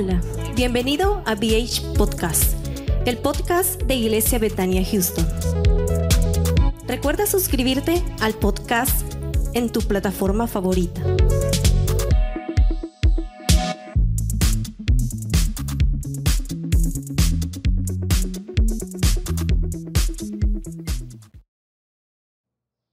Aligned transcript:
Hola, 0.00 0.22
bienvenido 0.54 1.24
a 1.26 1.34
BH 1.34 1.94
Podcast, 1.96 2.54
el 3.04 3.18
podcast 3.18 3.82
de 3.82 3.96
Iglesia 3.96 4.38
Betania 4.38 4.84
Houston. 4.84 5.26
Recuerda 6.86 7.26
suscribirte 7.26 8.00
al 8.20 8.34
podcast 8.34 9.12
en 9.54 9.72
tu 9.72 9.80
plataforma 9.80 10.46
favorita. 10.46 11.02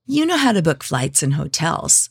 You 0.06 0.26
know 0.26 0.36
how 0.36 0.52
to 0.52 0.60
book 0.60 0.82
flights 0.82 1.22
and 1.22 1.34
hotels. 1.34 2.10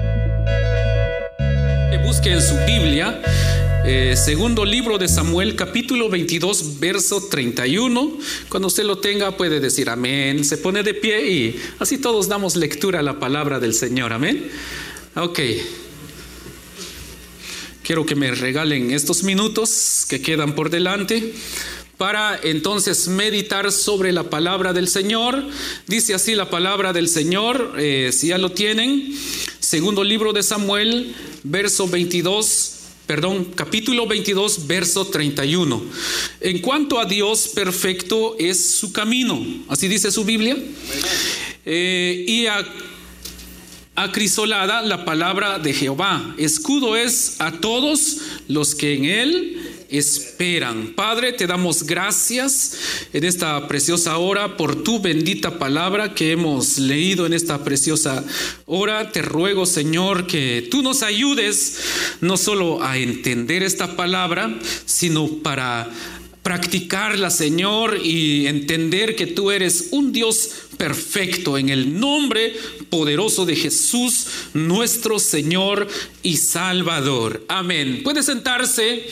Que 2.21 2.29
busque 2.29 2.33
en 2.33 2.41
su 2.41 2.65
Biblia, 2.67 3.19
eh, 3.83 4.15
segundo 4.15 4.63
libro 4.63 4.99
de 4.99 5.07
Samuel, 5.07 5.55
capítulo 5.55 6.07
22, 6.07 6.79
verso 6.79 7.27
31. 7.29 8.17
Cuando 8.47 8.67
usted 8.67 8.83
lo 8.83 8.99
tenga, 8.99 9.37
puede 9.37 9.59
decir 9.59 9.89
amén. 9.89 10.45
Se 10.45 10.57
pone 10.57 10.83
de 10.83 10.93
pie 10.93 11.31
y 11.31 11.61
así 11.79 11.97
todos 11.97 12.27
damos 12.27 12.55
lectura 12.55 12.99
a 12.99 13.01
la 13.01 13.19
palabra 13.19 13.59
del 13.59 13.73
Señor. 13.73 14.13
Amén. 14.13 14.51
Ok. 15.15 15.39
Quiero 17.81 18.05
que 18.05 18.15
me 18.15 18.29
regalen 18.31 18.91
estos 18.91 19.23
minutos 19.23 20.05
que 20.07 20.21
quedan 20.21 20.53
por 20.53 20.69
delante 20.69 21.33
para 22.01 22.39
entonces 22.41 23.07
meditar 23.09 23.71
sobre 23.71 24.11
la 24.11 24.23
palabra 24.23 24.73
del 24.73 24.87
Señor. 24.87 25.45
Dice 25.85 26.15
así 26.15 26.33
la 26.33 26.49
palabra 26.49 26.93
del 26.93 27.07
Señor, 27.07 27.75
eh, 27.77 28.09
si 28.11 28.29
ya 28.29 28.39
lo 28.39 28.53
tienen, 28.53 29.15
segundo 29.59 30.03
libro 30.03 30.33
de 30.33 30.41
Samuel, 30.41 31.13
verso 31.43 31.87
22. 31.87 32.77
Perdón, 33.05 33.51
capítulo 33.53 34.07
22, 34.07 34.65
verso 34.65 35.05
31. 35.05 35.79
En 36.39 36.57
cuanto 36.61 36.99
a 36.99 37.05
Dios, 37.05 37.49
perfecto 37.49 38.35
es 38.39 38.77
su 38.77 38.91
camino. 38.91 39.39
Así 39.67 39.87
dice 39.87 40.11
su 40.11 40.25
Biblia. 40.25 40.57
Eh, 41.67 42.25
y 42.27 42.47
a 42.47 42.65
acrisolada 43.93 44.81
la 44.81 45.05
palabra 45.05 45.59
de 45.59 45.73
Jehová. 45.73 46.33
Escudo 46.39 46.95
es 46.95 47.35
a 47.39 47.51
todos 47.59 48.17
los 48.47 48.73
que 48.73 48.95
en 48.95 49.05
él 49.05 49.70
esperan. 49.91 50.93
Padre, 50.95 51.33
te 51.33 51.47
damos 51.47 51.83
gracias 51.83 52.77
en 53.13 53.23
esta 53.23 53.67
preciosa 53.67 54.17
hora 54.17 54.57
por 54.57 54.83
tu 54.83 54.99
bendita 54.99 55.59
palabra 55.59 56.13
que 56.13 56.31
hemos 56.31 56.77
leído 56.77 57.25
en 57.25 57.33
esta 57.33 57.63
preciosa 57.63 58.23
hora. 58.65 59.11
Te 59.11 59.21
ruego, 59.21 59.65
Señor, 59.65 60.27
que 60.27 60.67
tú 60.71 60.81
nos 60.81 61.03
ayudes 61.03 61.77
no 62.21 62.37
solo 62.37 62.83
a 62.83 62.97
entender 62.97 63.63
esta 63.63 63.95
palabra, 63.95 64.57
sino 64.85 65.27
para 65.39 65.89
practicarla, 66.43 67.29
Señor, 67.29 67.99
y 68.03 68.47
entender 68.47 69.15
que 69.15 69.27
tú 69.27 69.51
eres 69.51 69.89
un 69.91 70.11
Dios 70.11 70.49
perfecto 70.81 71.59
en 71.59 71.69
el 71.69 71.99
nombre 71.99 72.55
poderoso 72.89 73.45
de 73.45 73.55
Jesús, 73.55 74.25
nuestro 74.55 75.19
Señor 75.19 75.87
y 76.23 76.37
Salvador. 76.37 77.45
Amén. 77.47 78.01
Puede 78.03 78.23
sentarse. 78.23 79.07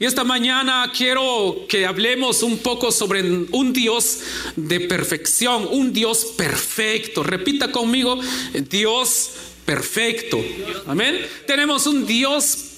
Y 0.00 0.04
esta 0.04 0.24
mañana 0.24 0.90
quiero 0.92 1.64
que 1.68 1.86
hablemos 1.86 2.42
un 2.42 2.58
poco 2.58 2.90
sobre 2.90 3.22
un 3.22 3.72
Dios 3.72 4.18
de 4.56 4.80
perfección, 4.80 5.68
un 5.70 5.92
Dios 5.92 6.24
perfecto. 6.36 7.22
Repita 7.22 7.70
conmigo, 7.70 8.18
Dios 8.68 9.30
perfecto. 9.64 10.44
Amén. 10.88 11.24
Tenemos 11.46 11.86
un 11.86 12.04
Dios 12.04 12.46
perfecto. 12.46 12.71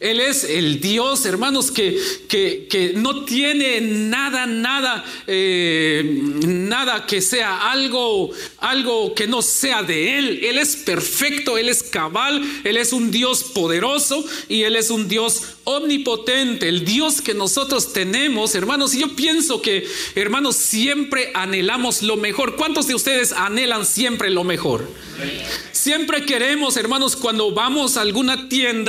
Él 0.00 0.20
es 0.20 0.44
el 0.44 0.80
Dios, 0.80 1.24
hermanos, 1.24 1.70
que, 1.70 1.98
que, 2.28 2.66
que 2.68 2.92
no 2.94 3.24
tiene 3.24 3.80
nada, 3.80 4.46
nada, 4.46 5.04
eh, 5.26 6.02
nada 6.46 7.06
que 7.06 7.20
sea 7.20 7.70
algo, 7.70 8.30
algo 8.58 9.14
que 9.14 9.26
no 9.26 9.42
sea 9.42 9.82
de 9.82 10.18
Él. 10.18 10.40
Él 10.44 10.58
es 10.58 10.76
perfecto, 10.76 11.58
Él 11.58 11.68
es 11.68 11.82
cabal, 11.82 12.42
Él 12.64 12.76
es 12.76 12.92
un 12.92 13.10
Dios 13.10 13.44
poderoso 13.44 14.24
y 14.48 14.62
Él 14.62 14.76
es 14.76 14.90
un 14.90 15.08
Dios 15.08 15.42
omnipotente, 15.64 16.68
el 16.68 16.84
Dios 16.84 17.20
que 17.20 17.34
nosotros 17.34 17.92
tenemos, 17.92 18.54
hermanos. 18.54 18.94
Y 18.94 19.00
yo 19.00 19.14
pienso 19.14 19.62
que, 19.62 19.86
hermanos, 20.14 20.56
siempre 20.56 21.30
anhelamos 21.34 22.02
lo 22.02 22.16
mejor. 22.16 22.56
¿Cuántos 22.56 22.86
de 22.86 22.94
ustedes 22.94 23.32
anhelan 23.32 23.86
siempre 23.86 24.30
lo 24.30 24.44
mejor? 24.44 24.88
Siempre 25.72 26.24
queremos, 26.26 26.76
hermanos, 26.76 27.16
cuando 27.16 27.52
vamos 27.52 27.96
a 27.96 28.02
alguna 28.02 28.48
tienda, 28.48 28.79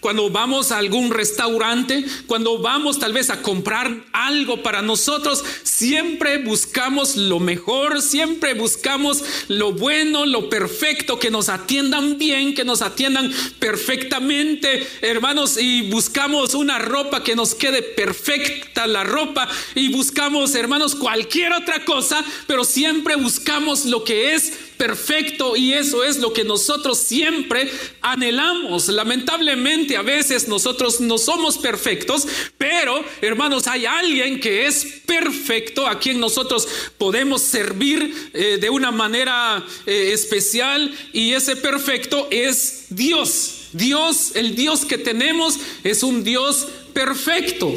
cuando 0.00 0.30
vamos 0.30 0.72
a 0.72 0.78
algún 0.78 1.10
restaurante, 1.10 2.04
cuando 2.26 2.58
vamos 2.58 2.98
tal 2.98 3.12
vez 3.12 3.30
a 3.30 3.42
comprar 3.42 4.04
algo 4.12 4.62
para 4.62 4.82
nosotros, 4.82 5.44
siempre 5.62 6.38
buscamos 6.38 7.16
lo 7.16 7.40
mejor, 7.40 8.02
siempre 8.02 8.54
buscamos 8.54 9.22
lo 9.48 9.72
bueno, 9.72 10.26
lo 10.26 10.48
perfecto, 10.48 11.18
que 11.18 11.30
nos 11.30 11.48
atiendan 11.48 12.18
bien, 12.18 12.54
que 12.54 12.64
nos 12.64 12.82
atiendan 12.82 13.32
perfectamente, 13.58 14.86
hermanos, 15.00 15.58
y 15.58 15.90
buscamos 15.90 16.54
una 16.54 16.78
ropa 16.78 17.22
que 17.22 17.36
nos 17.36 17.54
quede 17.54 17.82
perfecta 17.82 18.86
la 18.86 19.04
ropa 19.04 19.48
y 19.74 19.88
buscamos, 19.88 20.54
hermanos, 20.54 20.94
cualquier 20.94 21.52
otra 21.52 21.84
cosa, 21.84 22.24
pero 22.46 22.64
siempre 22.64 23.16
buscamos 23.16 23.84
lo 23.86 24.04
que 24.04 24.34
es 24.34 24.63
perfecto 24.76 25.56
y 25.56 25.72
eso 25.72 26.04
es 26.04 26.18
lo 26.18 26.32
que 26.32 26.44
nosotros 26.44 26.98
siempre 26.98 27.70
anhelamos. 28.00 28.88
Lamentablemente 28.88 29.96
a 29.96 30.02
veces 30.02 30.48
nosotros 30.48 31.00
no 31.00 31.18
somos 31.18 31.58
perfectos, 31.58 32.26
pero 32.58 33.04
hermanos, 33.20 33.66
hay 33.66 33.86
alguien 33.86 34.40
que 34.40 34.66
es 34.66 35.02
perfecto 35.06 35.86
a 35.86 35.98
quien 35.98 36.20
nosotros 36.20 36.66
podemos 36.98 37.42
servir 37.42 38.30
eh, 38.32 38.58
de 38.60 38.70
una 38.70 38.90
manera 38.90 39.64
eh, 39.86 40.10
especial 40.12 40.94
y 41.12 41.32
ese 41.32 41.56
perfecto 41.56 42.28
es 42.30 42.86
Dios. 42.90 43.68
Dios, 43.72 44.32
el 44.36 44.54
Dios 44.54 44.84
que 44.84 44.98
tenemos 44.98 45.58
es 45.82 46.02
un 46.02 46.22
Dios 46.22 46.68
perfecto. 46.92 47.72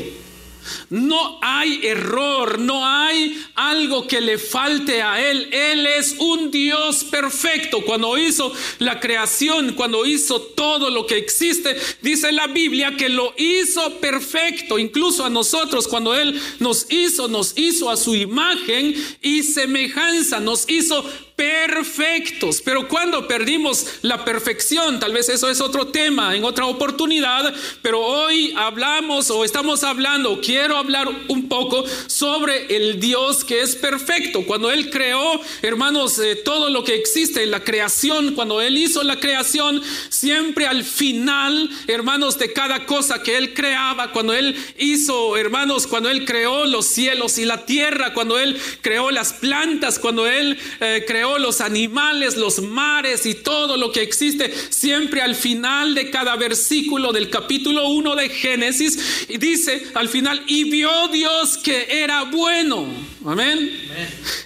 No 0.90 1.40
hay 1.42 1.80
error, 1.84 2.60
no 2.60 2.86
hay 2.86 3.44
algo 3.56 4.08
que 4.08 4.22
le 4.22 4.38
falte 4.38 5.02
a 5.02 5.30
Él. 5.30 5.50
Él 5.52 5.86
es 5.86 6.16
un 6.20 6.52
Dios 6.52 7.04
perfecto. 7.06 7.82
Cuando 7.86 8.18
hizo 8.18 8.54
la 8.80 9.00
creación, 9.00 9.74
cuando 9.74 10.06
hizo 10.06 10.42
todo 10.42 10.90
lo 10.90 11.06
que 11.06 11.18
existe, 11.18 11.76
dice 12.02 12.32
la 12.32 12.48
Biblia 12.48 12.96
que 12.98 13.10
lo 13.10 13.34
hizo 13.38 14.00
perfecto. 14.00 14.80
Incluso 14.80 15.26
a 15.26 15.30
nosotros, 15.30 15.88
cuando 15.88 16.14
Él 16.16 16.40
nos 16.60 16.88
hizo, 16.92 17.28
nos 17.28 17.58
hizo 17.58 17.90
a 17.90 17.98
su 17.98 18.16
imagen 18.16 18.96
y 19.22 19.44
semejanza, 19.44 20.40
nos 20.40 20.70
hizo 20.70 21.04
perfectos. 21.38 22.64
Pero 22.66 22.88
cuando 22.88 23.28
perdimos 23.28 23.86
la 24.02 24.26
perfección, 24.26 25.00
tal 25.00 25.14
vez 25.14 25.30
eso 25.30 25.50
es 25.50 25.62
otro 25.62 25.88
tema 25.88 26.36
en 26.36 26.44
otra 26.44 26.66
oportunidad, 26.66 27.54
pero 27.84 28.02
hoy 28.02 28.54
hablamos 28.58 29.30
o 29.30 29.46
estamos 29.46 29.84
hablando, 29.84 30.42
quiero 30.42 30.78
hablar 30.78 31.08
un 31.28 31.48
poco 31.48 31.86
sobre 32.08 32.76
el 32.76 33.00
Dios 33.00 33.44
que 33.44 33.62
es 33.62 33.76
perfecto. 33.76 34.46
Cuando 34.48 34.72
Él 34.72 34.90
creó, 34.90 35.40
hermanos, 35.62 36.18
eh, 36.18 36.36
todo 36.44 36.72
lo 36.72 36.84
que 36.84 36.96
existe 36.96 37.44
en 37.44 37.52
la 37.52 37.64
creación, 37.64 38.34
cuando 38.34 38.60
Él 38.60 38.76
hizo 38.76 39.04
la 39.04 39.20
creación, 39.20 39.84
siempre 40.10 40.66
al 40.66 40.84
final, 40.84 41.70
hermanos, 41.86 42.40
de 42.40 42.52
cada 42.52 42.88
cosa 42.88 43.22
que 43.22 43.38
Él 43.38 43.54
creaba, 43.54 44.12
cuando 44.12 44.34
Él 44.34 44.56
hizo, 44.80 45.38
hermanos, 45.38 45.86
cuando 45.86 46.10
Él 46.10 46.26
creó 46.26 46.66
los 46.66 46.88
cielos 46.88 47.38
y 47.38 47.46
la 47.46 47.66
tierra, 47.66 48.16
cuando 48.16 48.40
Él 48.40 48.60
creó 48.82 49.12
las 49.12 49.34
plantas, 49.34 50.00
cuando 50.00 50.26
Él 50.26 50.58
eh, 50.80 51.04
creó 51.06 51.27
los 51.38 51.62
animales, 51.62 52.38
los 52.38 52.62
mares 52.62 53.26
y 53.26 53.36
todo 53.36 53.76
lo 53.76 53.92
que 53.92 54.02
existe, 54.02 54.54
siempre 54.70 55.22
al 55.22 55.36
final 55.36 55.94
de 55.94 56.10
cada 56.10 56.36
versículo 56.36 57.12
del 57.12 57.30
capítulo 57.30 57.90
1 57.90 58.16
de 58.16 58.30
Génesis, 58.30 59.28
y 59.28 59.38
dice 59.38 59.88
al 59.94 60.08
final, 60.08 60.44
y 60.48 60.70
vio 60.70 61.08
Dios 61.10 61.58
que 61.58 61.88
era 62.02 62.24
bueno. 62.24 62.88
Amén. 63.26 63.72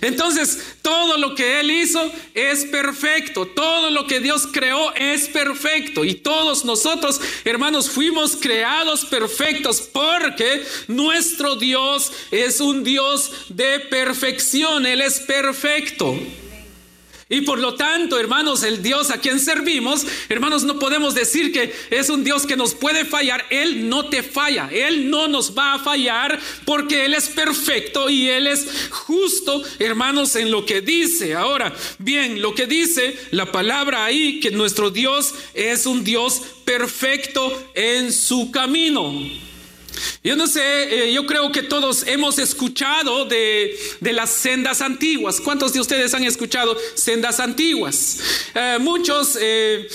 Entonces, 0.02 0.78
todo 0.82 1.18
lo 1.18 1.36
que 1.36 1.60
Él 1.60 1.70
hizo 1.70 2.12
es 2.34 2.66
perfecto. 2.66 3.46
Todo 3.46 3.92
lo 3.92 4.08
que 4.08 4.20
Dios 4.20 4.48
creó 4.52 4.94
es 4.96 5.28
perfecto. 5.28 6.04
Y 6.04 6.16
todos 6.16 6.66
nosotros, 6.66 7.22
hermanos, 7.46 7.90
fuimos 7.90 8.36
creados 8.36 9.06
perfectos 9.06 9.82
porque 9.94 10.64
nuestro 10.88 11.56
Dios 11.58 12.12
es 12.32 12.60
un 12.60 12.84
Dios 12.84 13.32
de 13.50 13.82
perfección. 13.82 14.88
Él 14.88 15.02
es 15.02 15.20
perfecto. 15.20 16.18
Y 17.32 17.42
por 17.42 17.60
lo 17.60 17.76
tanto, 17.76 18.20
hermanos, 18.20 18.62
el 18.64 18.84
Dios 18.84 19.10
a 19.10 19.22
quien 19.22 19.40
servimos, 19.40 20.06
hermanos, 20.28 20.66
no 20.66 20.78
podemos 20.78 21.16
decir 21.16 21.54
que 21.54 21.74
es 21.90 22.10
un 22.10 22.26
Dios 22.26 22.46
que 22.46 22.58
nos 22.58 22.76
puede 22.76 23.06
fallar. 23.06 23.46
Él 23.50 23.88
no 23.88 24.10
te 24.10 24.22
falla. 24.22 24.70
Él 24.70 25.10
no 25.10 25.30
nos 25.30 25.58
va 25.58 25.76
a 25.76 25.80
fallar 25.80 26.38
porque 26.66 27.06
Él 27.06 27.14
es 27.14 27.30
perfecto 27.30 28.10
y 28.10 28.28
Él 28.28 28.48
es 28.48 28.68
justo, 28.90 29.64
hermanos, 29.80 30.36
en 30.36 30.52
lo 30.52 30.66
que 30.66 30.82
dice. 30.82 31.34
Ahora, 31.34 31.74
bien, 32.00 32.42
lo 32.42 32.54
que 32.54 32.68
dice 32.68 33.18
la 33.32 33.50
palabra 33.50 34.04
ahí, 34.04 34.42
que 34.42 34.52
nuestro 34.52 34.92
Dios 34.92 35.34
es 35.54 35.86
un 35.86 36.04
Dios 36.04 36.42
perfecto 36.66 37.72
en 37.76 38.12
su 38.12 38.52
camino. 38.52 39.10
Yo 40.24 40.36
no 40.36 40.46
sé, 40.46 40.62
eh, 41.10 41.14
yo 41.14 41.26
creo 41.26 41.52
que 41.52 41.64
todos 41.64 42.06
hemos 42.06 42.38
escuchado 42.38 43.26
de, 43.26 43.76
las 44.02 44.30
sendas 44.30 44.82
antiguas. 44.82 45.42
¿Cuántos 45.42 45.74
de 45.74 45.80
ustedes 45.80 46.14
han 46.14 46.24
escuchado 46.24 46.78
sendas 46.94 47.40
antiguas? 47.40 48.20
Eh, 48.54 48.78
muchos 48.80 49.38
eh, 49.42 49.88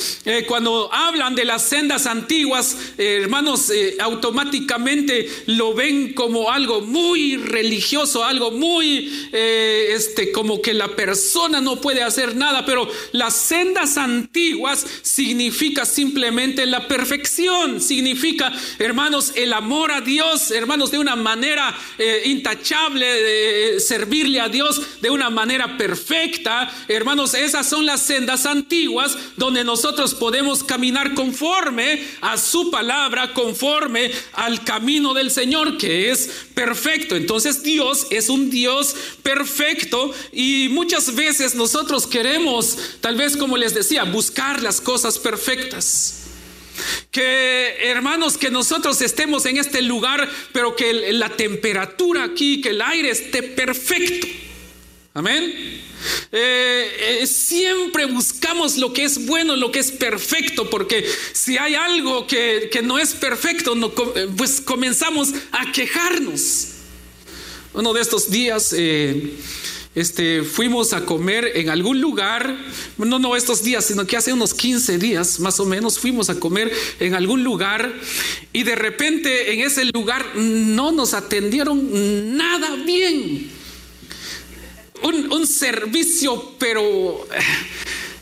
cuando 0.49 0.93
hablan 0.93 1.35
de 1.35 1.45
las 1.45 1.63
sendas 1.63 2.07
antiguas, 2.07 2.77
hermanos, 2.99 3.71
automáticamente 4.01 5.29
lo 5.47 5.75
ven 5.75 6.13
como 6.13 6.51
algo 6.51 6.81
muy 6.81 7.37
religioso, 7.37 8.25
algo 8.25 8.51
muy, 8.51 9.31
este, 9.33 10.33
como 10.33 10.61
que 10.61 10.75
la 10.75 10.89
persona 10.97 11.61
no 11.61 11.81
puede 11.81 12.03
hacer 12.03 12.35
nada, 12.35 12.65
pero 12.67 12.89
las 13.13 13.37
sendas 13.37 13.97
antiguas 13.97 14.85
significa 15.03 15.85
simplemente 15.85 16.67
la 16.67 16.89
perfección, 16.89 17.81
significa, 17.81 18.53
hermanos, 18.79 19.33
el 19.37 19.53
amor 19.53 19.86
a 19.91 20.01
Dios, 20.01 20.51
hermanos, 20.51 20.91
de 20.91 20.99
una 20.99 21.17
manera 21.17 21.77
eh, 21.99 22.23
intachable, 22.27 23.07
de 23.07 23.81
servirle 23.81 24.41
a 24.41 24.49
Dios 24.49 25.01
de 25.01 25.11
una 25.11 25.31
manera 25.31 25.77
perfecta. 25.77 26.73
Hermanos, 26.89 27.35
esas 27.35 27.69
son 27.69 27.87
las 27.87 28.03
sendas 28.03 28.47
antiguas 28.47 29.17
donde 29.37 29.65
nosotros 29.65 30.15
podemos 30.15 30.65
caminar 30.65 31.15
conforme 31.15 32.07
a 32.21 32.37
su 32.37 32.71
palabra, 32.71 33.33
conforme 33.35 34.11
al 34.33 34.65
camino 34.65 35.15
del 35.15 35.31
Señor, 35.31 35.79
que 35.79 36.11
es 36.11 36.47
perfecto. 36.55 37.17
Entonces 37.17 37.63
Dios 37.63 38.07
es 38.11 38.29
un 38.29 38.51
Dios 38.51 38.95
perfecto 39.23 40.13
y 40.33 40.69
muchas 40.71 41.15
veces 41.15 41.55
nosotros 41.55 42.07
queremos, 42.07 42.79
tal 43.01 43.17
vez 43.17 43.37
como 43.37 43.57
les 43.57 43.75
decía, 43.75 44.05
buscar 44.05 44.63
las 44.63 44.81
cosas 44.81 45.19
perfectas. 45.19 46.16
Que 47.17 47.79
hermanos, 47.89 48.37
que 48.37 48.51
nosotros 48.51 49.01
estemos 49.01 49.47
en 49.47 49.57
este 49.57 49.81
lugar, 49.81 50.29
pero 50.53 50.77
que 50.77 51.15
la 51.15 51.31
temperatura 51.31 52.25
aquí, 52.25 52.61
que 52.61 52.69
el 52.69 52.83
aire 52.83 53.09
esté 53.09 53.43
perfecto. 53.43 54.27
Amén. 55.15 55.81
Eh, 56.31 57.21
eh, 57.23 57.27
siempre 57.27 58.05
buscamos 58.05 58.77
lo 58.77 58.93
que 58.93 59.05
es 59.05 59.25
bueno, 59.25 59.57
lo 59.57 59.73
que 59.73 59.79
es 59.79 59.93
perfecto, 59.93 60.69
porque 60.69 61.11
si 61.33 61.57
hay 61.57 61.75
algo 61.75 62.27
que, 62.27 62.69
no 62.85 62.99
es 62.99 63.15
perfecto, 63.15 63.75
eh, 64.15 64.29
pues 64.37 64.61
comenzamos 64.61 65.31
a 65.53 65.73
quejarnos. 65.73 66.67
Uno 67.73 67.95
de 67.95 68.03
estos 68.03 68.31
días 68.31 68.75
este, 69.97 70.43
fuimos 70.43 70.93
a 70.93 71.07
comer 71.07 71.53
en 71.55 71.71
algún 71.71 72.03
lugar, 72.03 72.55
no, 72.99 73.19
no 73.19 73.35
estos 73.35 73.65
días, 73.65 73.87
sino 73.87 74.07
que 74.07 74.19
hace 74.19 74.31
unos 74.31 74.53
15 74.53 74.99
días 74.99 75.41
más 75.41 75.59
o 75.59 75.65
menos 75.65 75.99
fuimos 75.99 76.29
a 76.29 76.39
comer 76.39 76.71
en 77.01 77.15
algún 77.15 77.43
lugar 77.43 77.93
y 78.53 78.63
de 78.63 78.77
repente 78.77 79.55
en 79.55 79.61
ese 79.61 79.87
lugar 79.87 80.37
no 80.37 80.93
nos 80.93 81.15
atendieron 81.15 82.37
nada 82.37 82.77
bien. 82.77 83.51
Un, 85.03 85.33
un 85.33 85.47
servicio, 85.47 86.55
pero 86.59 87.27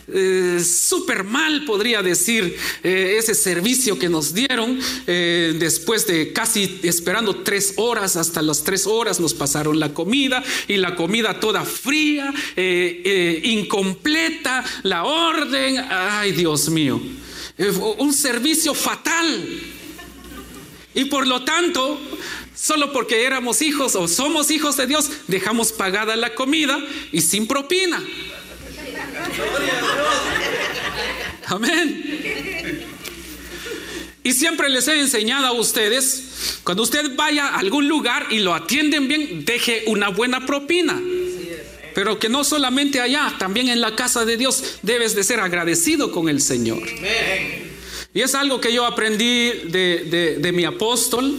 eh, 0.07 0.63
súper 0.63 1.25
mal, 1.25 1.65
podría 1.65 2.03
decir, 2.03 2.57
eh, 2.83 3.17
ese 3.19 3.35
servicio 3.35 3.99
que 3.99 4.09
nos 4.09 4.35
dieron. 4.35 4.79
Eh, 5.07 5.55
después 5.59 6.07
de 6.07 6.33
casi 6.33 6.81
esperando 6.83 7.37
tres 7.37 7.75
horas, 7.77 8.17
hasta 8.17 8.43
las 8.43 8.63
tres 8.63 8.87
horas 8.87 9.21
nos 9.21 9.35
pasaron 9.35 9.81
la 9.81 9.95
comida 9.95 10.43
y 10.69 10.77
la 10.77 10.95
comida 10.95 11.41
toda 11.41 11.65
fría, 11.65 12.33
incompleta, 13.45 14.65
la 14.83 15.05
orden. 15.05 15.79
Ay, 15.89 16.33
Dios 16.33 16.69
mío, 16.69 17.01
un 17.99 18.13
servicio 18.13 18.75
fatal. 18.75 19.61
Y 20.95 21.07
por 21.07 21.27
lo 21.27 21.43
tanto, 21.45 22.01
solo 22.55 22.93
porque 22.93 23.25
éramos 23.25 23.63
hijos 23.63 23.97
o 23.97 24.07
somos 24.07 24.51
hijos 24.51 24.77
de 24.77 24.87
Dios, 24.87 25.11
dejamos 25.27 25.73
pagada 25.73 26.15
la 26.15 26.35
comida 26.35 26.79
y 27.11 27.21
sin 27.21 27.47
propina. 27.47 28.01
Amén. 31.47 32.05
Y 34.23 34.33
siempre 34.33 34.71
les 34.71 34.89
he 34.89 34.99
enseñado 34.99 35.47
a 35.47 35.53
ustedes, 35.53 36.61
cuando 36.65 36.83
usted 36.83 37.15
vaya 37.15 37.49
a 37.49 37.59
algún 37.59 37.89
lugar 37.89 38.29
y 38.31 38.39
lo 38.39 38.55
atienden 38.55 39.07
bien, 39.07 39.45
deje 39.45 39.85
una 39.87 40.09
buena 40.09 40.47
propina. 40.47 40.99
Pero 41.95 42.19
que 42.19 42.31
no 42.31 42.43
solamente 42.43 43.01
allá, 43.01 43.35
también 43.39 43.69
en 43.69 43.83
la 43.83 43.95
casa 43.95 44.25
de 44.25 44.39
Dios 44.39 44.79
debes 44.83 45.15
de 45.15 45.25
ser 45.25 45.41
agradecido 45.41 46.11
con 46.11 46.31
el 46.31 46.41
Señor. 46.41 46.83
Y 48.15 48.23
es 48.23 48.35
algo 48.35 48.61
que 48.61 48.73
yo 48.73 48.87
aprendí 48.87 49.51
de, 49.67 50.51
mi 50.55 50.65
apóstol. 50.65 51.39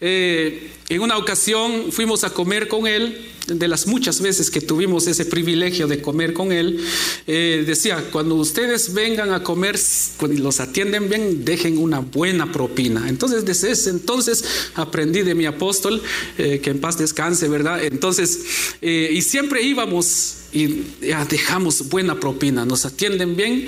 Eh, 0.00 0.70
en 0.88 1.00
una 1.00 1.18
ocasión 1.18 1.90
fuimos 1.90 2.22
a 2.22 2.30
comer 2.30 2.68
con 2.68 2.86
él, 2.86 3.31
de 3.46 3.68
las 3.68 3.86
muchas 3.86 4.20
veces 4.20 4.50
que 4.50 4.60
tuvimos 4.60 5.06
ese 5.06 5.24
privilegio 5.24 5.86
de 5.86 6.00
comer 6.00 6.32
con 6.32 6.52
él, 6.52 6.84
eh, 7.26 7.64
decía, 7.66 8.04
cuando 8.12 8.36
ustedes 8.36 8.94
vengan 8.94 9.32
a 9.32 9.42
comer, 9.42 9.78
cuando 10.16 10.40
los 10.42 10.60
atienden 10.60 11.08
bien, 11.08 11.44
dejen 11.44 11.78
una 11.78 12.00
buena 12.00 12.50
propina. 12.52 13.08
Entonces, 13.08 13.44
desde 13.44 13.72
ese 13.72 13.90
entonces 13.90 14.44
aprendí 14.74 15.22
de 15.22 15.34
mi 15.34 15.46
apóstol, 15.46 16.02
eh, 16.38 16.60
que 16.62 16.70
en 16.70 16.80
paz 16.80 16.98
descanse, 16.98 17.48
¿verdad? 17.48 17.82
Entonces, 17.84 18.40
eh, 18.80 19.10
y 19.12 19.22
siempre 19.22 19.62
íbamos 19.62 20.36
y 20.52 20.84
dejamos 21.30 21.88
buena 21.88 22.20
propina, 22.20 22.66
nos 22.66 22.84
atienden 22.84 23.36
bien. 23.36 23.66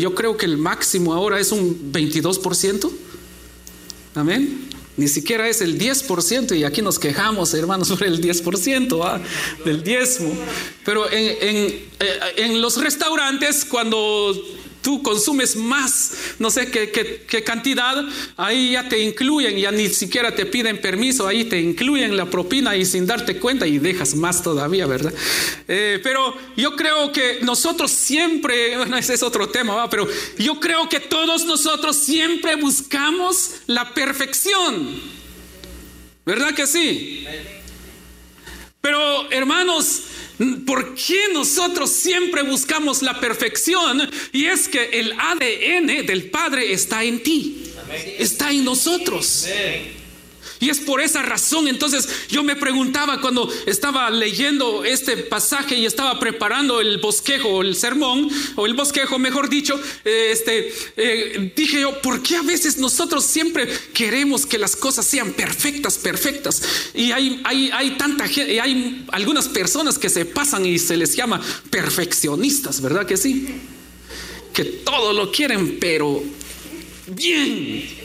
yo 0.00 0.14
creo 0.14 0.38
que 0.38 0.46
el 0.46 0.56
máximo 0.56 1.12
ahora 1.12 1.38
es 1.38 1.52
un 1.52 1.92
22%. 1.92 2.90
Amén. 4.14 4.71
Ni 4.96 5.08
siquiera 5.08 5.48
es 5.48 5.62
el 5.62 5.78
10% 5.78 6.56
y 6.56 6.64
aquí 6.64 6.82
nos 6.82 6.98
quejamos, 6.98 7.54
hermanos, 7.54 7.88
sobre 7.88 8.08
el 8.08 8.20
10% 8.20 9.20
del 9.64 9.82
diezmo. 9.82 10.34
Pero 10.84 11.10
en, 11.10 11.36
en, 11.40 12.54
eh, 12.54 12.54
los 12.56 12.78
restaurantes, 12.78 13.64
cuando 13.64 14.34
tú 14.82 15.02
consumes 15.02 15.56
más, 15.56 16.12
no 16.38 16.50
sé 16.50 16.70
qué, 16.70 17.42
cantidad, 17.44 18.04
ahí 18.36 18.72
ya 18.72 18.88
te 18.88 19.00
incluyen, 19.00 19.56
ya 19.56 19.70
ni 19.70 19.88
siquiera 19.88 20.34
te 20.34 20.44
piden 20.44 20.80
permiso, 20.80 21.26
ahí 21.26 21.44
te 21.44 21.60
incluyen 21.60 22.16
la 22.16 22.26
propina 22.26 22.76
y 22.76 22.84
sin 22.84 23.06
darte 23.06 23.38
cuenta 23.38 23.66
y 23.66 23.78
dejas 23.78 24.14
más 24.14 24.42
todavía, 24.42 24.86
¿verdad? 24.86 25.14
Eh, 25.68 26.00
pero 26.02 26.36
yo 26.56 26.76
creo 26.76 27.12
que 27.12 27.38
nosotros 27.42 27.90
siempre, 27.90 28.76
bueno, 28.76 28.96
ese 28.96 29.14
es 29.14 29.22
otro 29.22 29.48
tema, 29.48 29.74
¿va? 29.74 29.88
pero 29.88 30.06
yo 30.36 30.58
creo 30.60 30.88
que 30.88 31.00
todos 31.00 31.46
nosotros 31.46 31.96
siempre 31.96 32.56
buscamos 32.56 33.52
la 33.66 33.94
perfección, 33.94 35.00
¿verdad 36.26 36.54
que 36.54 36.66
sí? 36.66 37.24
Pero 38.80 39.30
hermanos, 39.30 40.02
¿Por 40.66 40.94
qué 40.94 41.28
nosotros 41.32 41.90
siempre 41.90 42.42
buscamos 42.42 43.02
la 43.02 43.20
perfección? 43.20 44.10
Y 44.32 44.46
es 44.46 44.68
que 44.68 44.84
el 44.92 45.12
ADN 45.12 46.06
del 46.06 46.30
Padre 46.30 46.72
está 46.72 47.04
en 47.04 47.22
ti, 47.22 47.64
está 48.18 48.50
en 48.50 48.64
nosotros. 48.64 49.46
Y 50.62 50.70
es 50.70 50.78
por 50.78 51.00
esa 51.00 51.22
razón, 51.22 51.66
entonces 51.66 52.08
yo 52.28 52.44
me 52.44 52.54
preguntaba 52.54 53.20
cuando 53.20 53.52
estaba 53.66 54.08
leyendo 54.10 54.84
este 54.84 55.16
pasaje 55.16 55.74
y 55.74 55.86
estaba 55.86 56.20
preparando 56.20 56.80
el 56.80 56.98
bosquejo, 56.98 57.62
el 57.62 57.74
sermón, 57.74 58.30
o 58.54 58.64
el 58.64 58.74
bosquejo, 58.74 59.18
mejor 59.18 59.48
dicho, 59.48 59.74
eh, 60.04 60.28
este, 60.30 60.72
eh, 60.96 61.52
dije 61.56 61.80
yo, 61.80 62.00
¿por 62.00 62.22
qué 62.22 62.36
a 62.36 62.42
veces 62.42 62.76
nosotros 62.76 63.24
siempre 63.26 63.66
queremos 63.92 64.46
que 64.46 64.56
las 64.56 64.76
cosas 64.76 65.04
sean 65.04 65.32
perfectas, 65.32 65.98
perfectas? 65.98 66.62
Y 66.94 67.10
hay, 67.10 67.40
hay, 67.42 67.72
hay 67.72 67.90
tanta 67.96 68.28
gente, 68.28 68.60
hay 68.60 69.04
algunas 69.10 69.48
personas 69.48 69.98
que 69.98 70.10
se 70.10 70.26
pasan 70.26 70.64
y 70.64 70.78
se 70.78 70.96
les 70.96 71.16
llama 71.16 71.40
perfeccionistas, 71.70 72.80
¿verdad 72.80 73.04
que 73.04 73.16
sí? 73.16 73.48
Que 74.52 74.62
todo 74.62 75.12
lo 75.12 75.32
quieren, 75.32 75.78
pero 75.80 76.22
bien. 77.08 78.00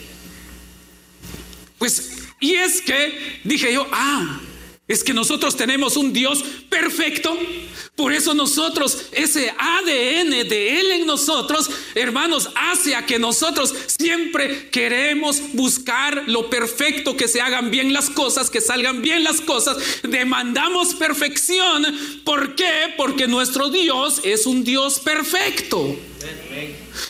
Pues 1.78 2.17
y 2.40 2.54
es 2.54 2.82
que 2.82 3.40
dije 3.44 3.74
yo, 3.74 3.88
ah, 3.92 4.40
es 4.88 5.04
que 5.04 5.14
nosotros 5.14 5.58
tenemos 5.58 5.98
un 5.98 6.14
Dios 6.14 6.44
perfecto. 6.70 7.38
Por 7.96 8.14
eso 8.14 8.34
nosotros, 8.34 9.08
ese 9.12 9.50
ADN 9.58 10.48
de 10.48 10.80
Él 10.80 10.92
en 10.92 11.08
nosotros, 11.08 11.70
hermanos, 11.96 12.50
hace 12.56 12.96
a 12.96 13.06
que 13.06 13.18
nosotros 13.20 13.74
siempre 13.88 14.70
queremos 14.70 15.42
buscar 15.54 16.24
lo 16.28 16.50
perfecto, 16.50 17.18
que 17.18 17.28
se 17.28 17.42
hagan 17.42 17.72
bien 17.72 17.92
las 17.92 18.10
cosas, 18.12 18.50
que 18.50 18.62
salgan 18.62 19.02
bien 19.02 19.24
las 19.24 19.42
cosas. 19.42 19.78
Demandamos 20.04 20.94
perfección. 20.94 21.86
¿Por 22.24 22.56
qué? 22.56 22.94
Porque 22.96 23.28
nuestro 23.28 23.70
Dios 23.70 24.22
es 24.24 24.46
un 24.46 24.64
Dios 24.64 25.00
perfecto. 25.00 25.98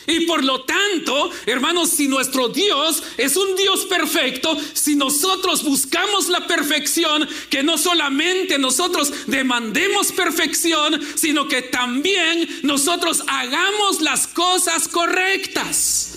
Y 0.06 0.26
por 0.26 0.44
lo 0.44 0.62
tanto, 0.62 1.32
hermanos, 1.46 1.90
si 1.90 2.08
nuestro 2.08 2.50
Dios 2.50 3.04
es 3.18 3.36
un 3.36 3.56
Dios 3.56 3.86
perfecto, 3.86 4.58
si 4.74 4.96
nosotros 4.96 5.64
buscamos 5.64 6.30
la 6.30 6.48
perfección, 6.48 7.28
que 7.50 7.64
no 7.64 7.78
solamente 7.78 8.58
nosotros 8.58 9.12
demandemos 9.28 10.12
perfección, 10.12 11.00
sino 11.16 11.48
que 11.48 11.62
también 11.62 12.62
nosotros 12.64 13.24
hagamos 13.28 14.02
las 14.02 14.28
cosas 14.28 14.88
correctas 14.88 16.17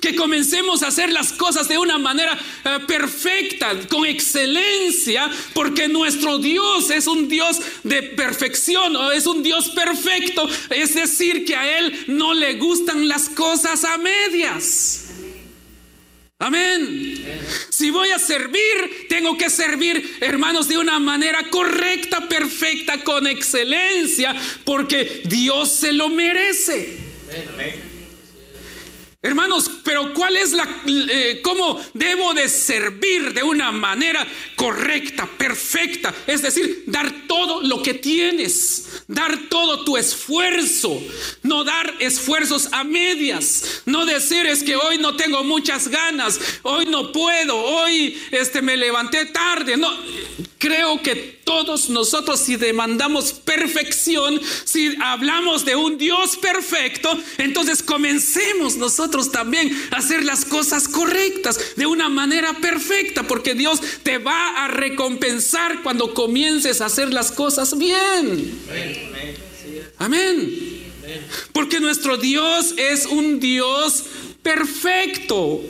que 0.00 0.14
comencemos 0.14 0.82
a 0.82 0.88
hacer 0.88 1.10
las 1.10 1.32
cosas 1.32 1.68
de 1.68 1.78
una 1.78 1.98
manera 1.98 2.38
eh, 2.64 2.78
perfecta, 2.86 3.72
con 3.88 4.06
excelencia, 4.06 5.30
porque 5.52 5.88
nuestro 5.88 6.38
Dios 6.38 6.90
es 6.90 7.06
un 7.06 7.28
Dios 7.28 7.60
de 7.82 8.02
perfección, 8.02 8.96
es 9.12 9.26
un 9.26 9.42
Dios 9.42 9.70
perfecto, 9.70 10.48
es 10.70 10.94
decir, 10.94 11.44
que 11.44 11.56
a 11.56 11.78
Él 11.78 12.04
no 12.08 12.34
le 12.34 12.54
gustan 12.54 13.08
las 13.08 13.28
cosas 13.28 13.84
a 13.84 13.98
medias. 13.98 15.04
Amén. 16.38 17.24
Si 17.70 17.90
voy 17.90 18.10
a 18.10 18.18
servir, 18.18 19.06
tengo 19.08 19.38
que 19.38 19.48
servir, 19.48 20.18
hermanos, 20.20 20.68
de 20.68 20.76
una 20.76 20.98
manera 20.98 21.48
correcta, 21.48 22.28
perfecta, 22.28 23.02
con 23.02 23.26
excelencia, 23.26 24.34
porque 24.64 25.22
Dios 25.24 25.72
se 25.72 25.92
lo 25.92 26.08
merece. 26.08 26.98
Amén. 27.54 27.93
Hermanos, 29.24 29.70
pero 29.82 30.12
¿cuál 30.12 30.36
es 30.36 30.52
la, 30.52 30.68
eh, 30.86 31.40
cómo 31.42 31.80
debo 31.94 32.34
de 32.34 32.46
servir 32.46 33.32
de 33.32 33.42
una 33.42 33.72
manera 33.72 34.26
correcta, 34.54 35.26
perfecta? 35.26 36.14
Es 36.26 36.42
decir, 36.42 36.84
dar 36.88 37.26
todo 37.26 37.62
lo 37.62 37.82
que 37.82 37.94
tienes, 37.94 39.02
dar 39.08 39.48
todo 39.48 39.82
tu 39.82 39.96
esfuerzo, 39.96 41.02
no 41.42 41.64
dar 41.64 41.94
esfuerzos 42.00 42.68
a 42.70 42.84
medias, 42.84 43.80
no 43.86 44.04
decir 44.04 44.44
es 44.44 44.62
que 44.62 44.76
hoy 44.76 44.98
no 44.98 45.16
tengo 45.16 45.42
muchas 45.42 45.88
ganas, 45.88 46.38
hoy 46.62 46.84
no 46.84 47.10
puedo, 47.10 47.56
hoy 47.56 48.22
este, 48.30 48.60
me 48.60 48.76
levanté 48.76 49.24
tarde, 49.24 49.78
no, 49.78 49.90
creo 50.58 51.02
que 51.02 51.14
todos 51.44 51.90
nosotros 51.90 52.40
si 52.40 52.56
demandamos 52.56 53.32
perfección, 53.32 54.40
si 54.64 54.96
hablamos 55.02 55.64
de 55.64 55.76
un 55.76 55.98
Dios 55.98 56.36
perfecto, 56.36 57.16
entonces 57.38 57.82
comencemos 57.82 58.76
nosotros 58.76 59.30
también 59.30 59.70
a 59.90 59.96
hacer 59.96 60.24
las 60.24 60.44
cosas 60.44 60.88
correctas 60.88 61.76
de 61.76 61.86
una 61.86 62.08
manera 62.08 62.54
perfecta, 62.54 63.22
porque 63.24 63.54
Dios 63.54 63.80
te 64.02 64.18
va 64.18 64.64
a 64.64 64.68
recompensar 64.68 65.82
cuando 65.82 66.14
comiences 66.14 66.80
a 66.80 66.86
hacer 66.86 67.12
las 67.12 67.30
cosas 67.30 67.76
bien. 67.78 68.58
Amén. 69.98 70.74
Porque 71.52 71.80
nuestro 71.80 72.16
Dios 72.16 72.74
es 72.76 73.06
un 73.06 73.40
Dios 73.40 74.04
perfecto. 74.42 75.62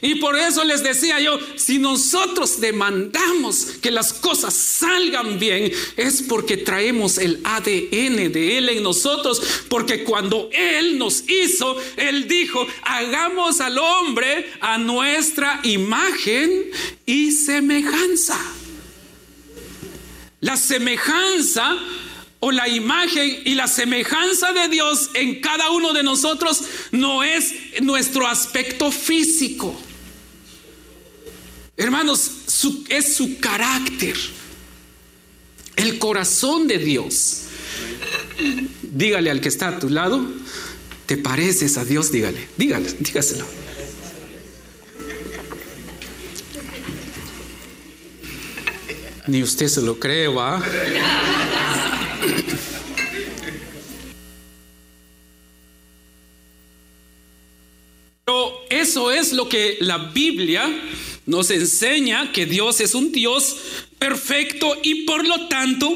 Y 0.00 0.16
por 0.16 0.36
eso 0.36 0.64
les 0.64 0.82
decía 0.82 1.20
yo, 1.20 1.38
si 1.56 1.78
nosotros 1.78 2.60
demandamos 2.60 3.66
que 3.82 3.90
las 3.90 4.12
cosas 4.12 4.54
salgan 4.54 5.38
bien, 5.38 5.72
es 5.96 6.22
porque 6.22 6.56
traemos 6.56 7.18
el 7.18 7.40
ADN 7.44 8.32
de 8.32 8.58
Él 8.58 8.68
en 8.68 8.82
nosotros, 8.82 9.42
porque 9.68 10.04
cuando 10.04 10.48
Él 10.52 10.98
nos 10.98 11.28
hizo, 11.28 11.76
Él 11.96 12.28
dijo, 12.28 12.66
hagamos 12.82 13.60
al 13.60 13.78
hombre 13.78 14.50
a 14.60 14.78
nuestra 14.78 15.60
imagen 15.64 16.70
y 17.06 17.32
semejanza. 17.32 18.38
La 20.40 20.56
semejanza 20.56 21.76
o 22.40 22.52
la 22.52 22.68
imagen 22.68 23.42
y 23.44 23.54
la 23.54 23.66
semejanza 23.66 24.52
de 24.52 24.68
Dios 24.68 25.10
en 25.14 25.40
cada 25.40 25.70
uno 25.70 25.92
de 25.92 26.02
nosotros 26.02 26.62
no 26.92 27.24
es 27.24 27.52
nuestro 27.80 28.26
aspecto 28.26 28.92
físico. 28.92 29.78
Hermanos, 31.76 32.30
es 32.88 33.14
su 33.16 33.38
carácter, 33.38 34.16
el 35.76 35.98
corazón 35.98 36.66
de 36.66 36.78
Dios. 36.78 37.42
Dígale 38.82 39.30
al 39.30 39.40
que 39.40 39.48
está 39.48 39.68
a 39.68 39.78
tu 39.78 39.88
lado, 39.88 40.24
¿te 41.06 41.16
pareces 41.16 41.76
a 41.76 41.84
Dios? 41.84 42.10
Dígale, 42.10 42.48
dígale, 42.56 42.92
dígaselo. 42.98 43.46
Ni 49.26 49.42
usted 49.42 49.68
se 49.68 49.82
lo 49.82 49.98
cree, 50.00 50.26
va. 50.26 50.62
Pero 58.24 58.52
eso 58.68 59.10
es 59.10 59.32
lo 59.32 59.48
que 59.48 59.78
la 59.80 59.98
Biblia 59.98 60.68
nos 61.26 61.50
enseña, 61.50 62.32
que 62.32 62.46
Dios 62.46 62.80
es 62.80 62.94
un 62.94 63.12
Dios 63.12 63.56
perfecto 63.98 64.76
y 64.82 65.04
por 65.04 65.26
lo 65.26 65.48
tanto 65.48 65.94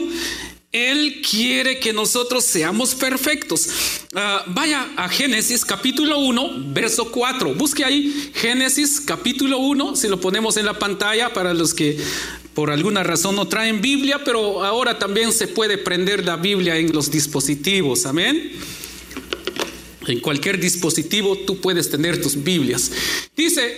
Él 0.73 1.23
quiere 1.29 1.79
que 1.79 1.93
nosotros 1.93 2.45
seamos 2.45 2.95
perfectos. 2.95 3.69
Ah, 4.15 4.45
vaya 4.47 4.91
a 4.97 5.09
Génesis 5.09 5.65
capítulo 5.65 6.19
1, 6.19 6.73
verso 6.73 7.11
4. 7.11 7.55
Busque 7.55 7.85
ahí 7.85 8.31
Génesis 8.35 9.01
capítulo 9.01 9.59
1, 9.59 9.97
si 9.97 10.09
lo 10.09 10.21
ponemos 10.21 10.57
en 10.57 10.67
la 10.67 10.79
pantalla 10.79 11.33
para 11.33 11.55
los 11.55 11.75
que 11.75 11.99
por 12.55 12.71
alguna 12.71 13.03
razón 13.03 13.37
no 13.37 13.49
traen 13.49 13.81
Biblia, 13.81 14.21
pero 14.25 14.65
ahora 14.65 14.99
también 14.99 15.33
se 15.33 15.49
puede 15.49 15.79
prender 15.79 16.25
la 16.25 16.37
Biblia 16.37 16.77
en 16.77 16.93
los 16.93 17.11
dispositivos. 17.11 18.05
Amén. 18.07 18.53
En 20.07 20.21
cualquier 20.21 20.59
dispositivo 20.61 21.37
tú 21.39 21.61
puedes 21.61 21.91
tener 21.91 22.21
tus 22.21 22.43
Biblias. 22.43 22.91
Dice, 23.37 23.77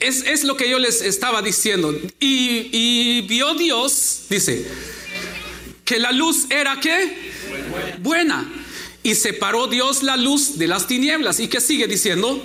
es, 0.00 0.44
lo 0.44 0.56
que 0.56 0.68
yo 0.68 0.78
les 0.78 1.02
estaba 1.02 1.42
diciendo. 1.42 1.94
Y, 2.18 2.68
y 2.72 3.22
vio 3.22 3.54
Dios, 3.54 4.22
dice, 4.28 4.66
que 5.84 5.98
la 5.98 6.12
luz 6.12 6.46
era 6.50 6.80
qué? 6.80 7.16
Buena. 7.98 8.50
Y 9.02 9.14
separó 9.14 9.68
Dios 9.68 10.02
la 10.02 10.16
luz 10.16 10.58
de 10.58 10.66
las 10.66 10.88
tinieblas. 10.88 11.38
¿Y 11.38 11.46
qué 11.46 11.60
sigue 11.60 11.86
diciendo? 11.86 12.42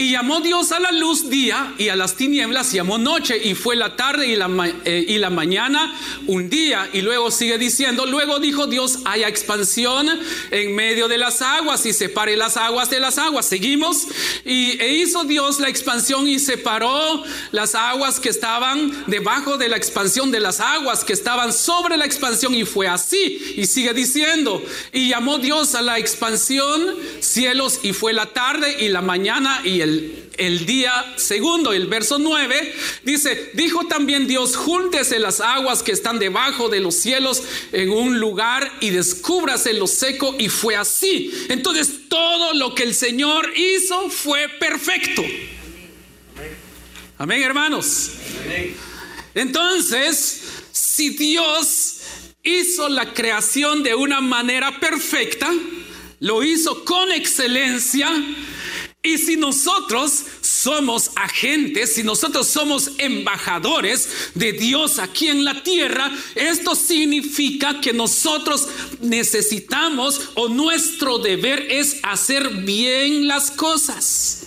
Y 0.00 0.12
llamó 0.12 0.40
Dios 0.40 0.70
a 0.70 0.78
la 0.78 0.92
luz 0.92 1.28
día 1.28 1.74
y 1.76 1.88
a 1.88 1.96
las 1.96 2.14
tinieblas 2.14 2.70
llamó 2.70 2.98
noche 2.98 3.36
y 3.36 3.56
fue 3.56 3.74
la 3.74 3.96
tarde 3.96 4.28
y 4.28 4.36
la, 4.36 4.48
eh, 4.84 5.04
y 5.08 5.18
la 5.18 5.28
mañana 5.28 5.92
un 6.28 6.48
día. 6.48 6.88
Y 6.92 7.00
luego 7.00 7.32
sigue 7.32 7.58
diciendo, 7.58 8.06
luego 8.06 8.38
dijo 8.38 8.68
Dios, 8.68 9.00
haya 9.04 9.26
expansión 9.26 10.08
en 10.52 10.76
medio 10.76 11.08
de 11.08 11.18
las 11.18 11.42
aguas 11.42 11.84
y 11.84 11.92
separe 11.92 12.36
las 12.36 12.56
aguas 12.56 12.90
de 12.90 13.00
las 13.00 13.18
aguas. 13.18 13.46
Seguimos. 13.46 14.06
Y 14.44 14.80
e 14.80 14.98
hizo 14.98 15.24
Dios 15.24 15.58
la 15.58 15.68
expansión 15.68 16.28
y 16.28 16.38
separó 16.38 17.24
las 17.50 17.74
aguas 17.74 18.20
que 18.20 18.28
estaban 18.28 19.04
debajo 19.08 19.58
de 19.58 19.68
la 19.68 19.76
expansión 19.76 20.30
de 20.30 20.38
las 20.38 20.60
aguas 20.60 21.02
que 21.02 21.12
estaban 21.12 21.52
sobre 21.52 21.96
la 21.96 22.04
expansión 22.04 22.54
y 22.54 22.64
fue 22.64 22.86
así. 22.86 23.54
Y 23.56 23.66
sigue 23.66 23.92
diciendo, 23.94 24.62
y 24.92 25.08
llamó 25.08 25.38
Dios 25.38 25.74
a 25.74 25.82
la 25.82 25.98
expansión 25.98 26.94
cielos 27.18 27.80
y 27.82 27.92
fue 27.92 28.12
la 28.12 28.26
tarde 28.26 28.76
y 28.78 28.90
la 28.90 29.02
mañana 29.02 29.60
y 29.64 29.80
el 29.80 29.87
el, 30.36 30.66
día 30.66 31.14
segundo, 31.16 31.72
el 31.72 31.86
verso 31.86 32.18
9, 32.18 32.74
dice, 33.04 33.50
dijo 33.54 33.86
también 33.86 34.26
Dios, 34.26 34.56
júntese 34.56 35.18
las 35.18 35.40
aguas 35.40 35.82
que 35.82 35.92
están 35.92 36.18
debajo 36.18 36.68
de 36.68 36.80
los 36.80 36.94
cielos 36.94 37.42
en 37.72 37.90
un 37.90 38.20
lugar 38.20 38.70
y 38.80 38.90
descúbrase 38.90 39.72
lo 39.72 39.86
seco 39.86 40.34
y 40.38 40.48
fue 40.48 40.76
así. 40.76 41.32
Entonces 41.48 42.08
todo 42.08 42.54
lo 42.54 42.74
que 42.74 42.84
el 42.84 42.94
Señor 42.94 43.52
hizo 43.56 44.10
fue 44.10 44.48
perfecto. 44.48 45.22
Amén, 47.18 47.42
hermanos. 47.42 48.12
Entonces, 49.34 50.42
si 50.72 51.10
Dios 51.10 51.96
hizo 52.42 52.88
la 52.88 53.12
creación 53.12 53.82
de 53.82 53.94
una 53.94 54.20
manera 54.20 54.78
perfecta, 54.78 55.52
lo 56.20 56.42
hizo 56.42 56.84
con 56.84 57.12
excelencia, 57.12 58.08
y 59.02 59.16
si 59.16 59.36
nosotros 59.36 60.24
somos 60.40 61.12
agentes, 61.14 61.94
si 61.94 62.02
nosotros 62.02 62.48
somos 62.48 62.90
embajadores 62.98 64.32
de 64.34 64.52
Dios 64.52 64.98
aquí 64.98 65.28
en 65.28 65.44
la 65.44 65.62
tierra, 65.62 66.10
esto 66.34 66.74
significa 66.74 67.80
que 67.80 67.92
nosotros 67.92 68.68
necesitamos 69.00 70.30
o 70.34 70.48
nuestro 70.48 71.18
deber 71.18 71.68
es 71.70 72.00
hacer 72.02 72.48
bien 72.64 73.28
las 73.28 73.52
cosas. 73.52 74.42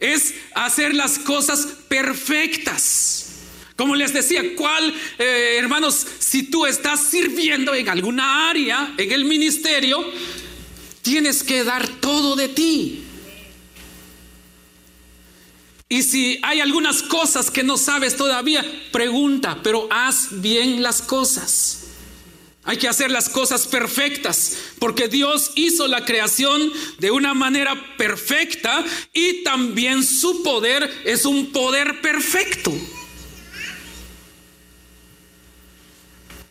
Es 0.00 0.34
hacer 0.54 0.94
las 0.94 1.18
cosas 1.20 1.68
perfectas. 1.88 3.22
Como 3.76 3.94
les 3.94 4.12
decía, 4.12 4.42
¿cuál, 4.56 4.92
eh, 5.18 5.56
hermanos, 5.58 6.04
si 6.18 6.44
tú 6.44 6.66
estás 6.66 7.00
sirviendo 7.00 7.74
en 7.74 7.88
alguna 7.88 8.50
área, 8.50 8.92
en 8.98 9.12
el 9.12 9.24
ministerio, 9.24 10.04
tienes 11.06 11.44
que 11.44 11.62
dar 11.62 11.86
todo 12.00 12.34
de 12.34 12.48
ti. 12.48 13.05
Y 15.88 16.02
si 16.02 16.40
hay 16.42 16.60
algunas 16.60 17.02
cosas 17.02 17.50
que 17.50 17.62
no 17.62 17.76
sabes 17.76 18.16
todavía, 18.16 18.64
pregunta, 18.90 19.60
pero 19.62 19.86
haz 19.90 20.40
bien 20.40 20.82
las 20.82 21.00
cosas. 21.00 21.84
Hay 22.64 22.78
que 22.78 22.88
hacer 22.88 23.12
las 23.12 23.28
cosas 23.28 23.68
perfectas, 23.68 24.56
porque 24.80 25.06
Dios 25.06 25.52
hizo 25.54 25.86
la 25.86 26.04
creación 26.04 26.72
de 26.98 27.12
una 27.12 27.32
manera 27.32 27.96
perfecta 27.96 28.84
y 29.12 29.44
también 29.44 30.02
su 30.02 30.42
poder 30.42 30.90
es 31.04 31.24
un 31.24 31.52
poder 31.52 32.00
perfecto. 32.00 32.72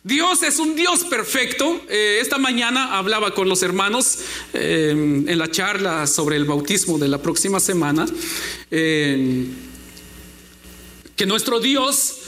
Dios 0.06 0.44
es 0.44 0.60
un 0.60 0.76
Dios 0.76 1.02
perfecto. 1.02 1.82
Eh, 1.88 2.18
esta 2.20 2.38
mañana 2.38 2.96
hablaba 2.96 3.34
con 3.34 3.48
los 3.48 3.64
hermanos 3.64 4.20
eh, 4.54 4.90
en 4.92 5.36
la 5.36 5.50
charla 5.50 6.06
sobre 6.06 6.36
el 6.36 6.44
bautismo 6.44 6.96
de 6.96 7.08
la 7.08 7.20
próxima 7.20 7.58
semana, 7.58 8.06
eh, 8.70 9.46
que 11.16 11.26
nuestro 11.26 11.58
Dios 11.58 12.18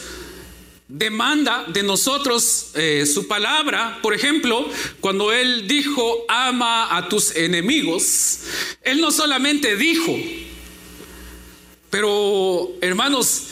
demanda 0.88 1.66
de 1.72 1.84
nosotros 1.84 2.72
su 3.06 3.28
palabra. 3.28 4.00
Por 4.02 4.12
ejemplo, 4.12 4.68
cuando 4.98 5.30
Él 5.32 5.68
dijo, 5.68 6.24
ama 6.26 6.96
a 6.96 7.08
tus 7.08 7.36
enemigos, 7.36 8.40
Él 8.82 9.00
no 9.00 9.12
solamente 9.12 9.76
dijo, 9.76 10.18
pero 11.90 12.72
hermanos, 12.80 13.44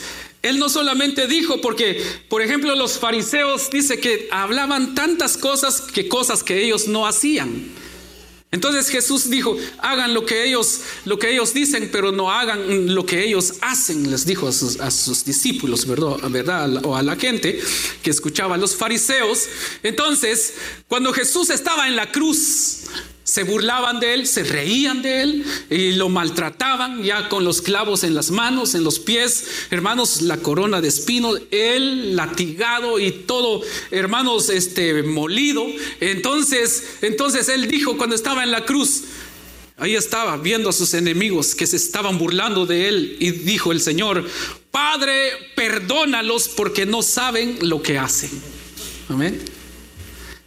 él 0.49 0.59
no 0.59 0.69
solamente 0.69 1.27
dijo, 1.27 1.61
porque, 1.61 2.03
por 2.29 2.43
ejemplo, 2.43 2.75
los 2.75 2.99
fariseos 2.99 3.71
dice 3.71 3.99
que 3.99 4.29
hablaban 4.31 4.95
tantas 4.95 5.37
cosas 5.37 5.81
que 5.81 6.09
cosas 6.09 6.43
que 6.43 6.63
ellos 6.63 6.89
no 6.89 7.07
hacían. 7.07 7.71
Entonces 8.53 8.89
Jesús 8.89 9.29
dijo, 9.29 9.57
hagan 9.79 10.15
lo 10.15 10.25
que 10.25 10.45
ellos, 10.45 10.81
lo 11.05 11.19
que 11.19 11.31
ellos 11.33 11.53
dicen, 11.53 11.91
pero 11.93 12.13
no 12.13 12.31
hagan 12.31 12.95
lo 12.95 13.05
que 13.05 13.25
ellos 13.25 13.55
hacen, 13.61 14.11
les 14.11 14.25
dijo 14.25 14.47
a 14.47 14.53
sus, 14.53 14.81
a 14.81 14.91
sus 14.91 15.25
discípulos, 15.25 15.87
¿verdad? 15.87 16.17
¿verdad? 16.31 16.87
O 16.87 16.97
a 16.97 17.03
la 17.03 17.17
gente 17.17 17.61
que 18.03 18.11
escuchaba 18.11 18.55
a 18.55 18.59
los 18.59 18.77
fariseos. 18.77 19.47
Entonces, 19.83 20.55
cuando 20.89 21.13
Jesús 21.13 21.51
estaba 21.51 21.89
en 21.89 21.97
la 21.97 22.11
cruz, 22.13 22.85
se 23.37 23.45
burlaban 23.45 24.01
de 24.01 24.15
él, 24.15 24.27
se 24.27 24.45
reían 24.45 25.03
de 25.03 25.21
él 25.21 25.45
y 25.69 25.93
lo 25.93 26.09
maltrataban 26.09 27.03
ya 27.03 27.29
con 27.29 27.45
los 27.45 27.61
clavos 27.61 28.03
en 28.03 28.15
las 28.15 28.31
manos, 28.31 28.75
en 28.75 28.83
los 28.83 28.99
pies, 28.99 29.45
hermanos, 29.69 30.23
la 30.23 30.39
corona 30.39 30.81
de 30.81 30.89
espino, 30.89 31.35
él 31.51 32.17
latigado 32.17 32.99
y 32.99 33.11
todo, 33.11 33.61
hermanos, 33.91 34.49
este 34.49 35.03
molido. 35.03 35.67
Entonces, 36.01 36.97
entonces 37.03 37.51
él 37.51 37.69
dijo 37.69 37.99
cuando 37.99 38.17
estaba 38.17 38.43
en 38.43 38.53
la 38.53 38.65
cruz, 38.65 39.03
ahí 39.77 39.97
estaba 39.97 40.39
viendo 40.39 40.71
a 40.71 40.73
sus 40.73 40.95
enemigos 40.95 41.55
que 41.55 41.67
se 41.67 41.77
estaban 41.77 42.17
burlando 42.17 42.65
de 42.65 42.89
él 42.89 43.19
y 43.21 43.33
dijo 43.33 43.71
el 43.71 43.83
Señor, 43.83 44.27
Padre, 44.71 45.33
perdónalos 45.55 46.49
porque 46.49 46.87
no 46.87 47.03
saben 47.03 47.59
lo 47.61 47.83
que 47.83 47.99
hacen. 47.99 48.31
Amén. 49.11 49.56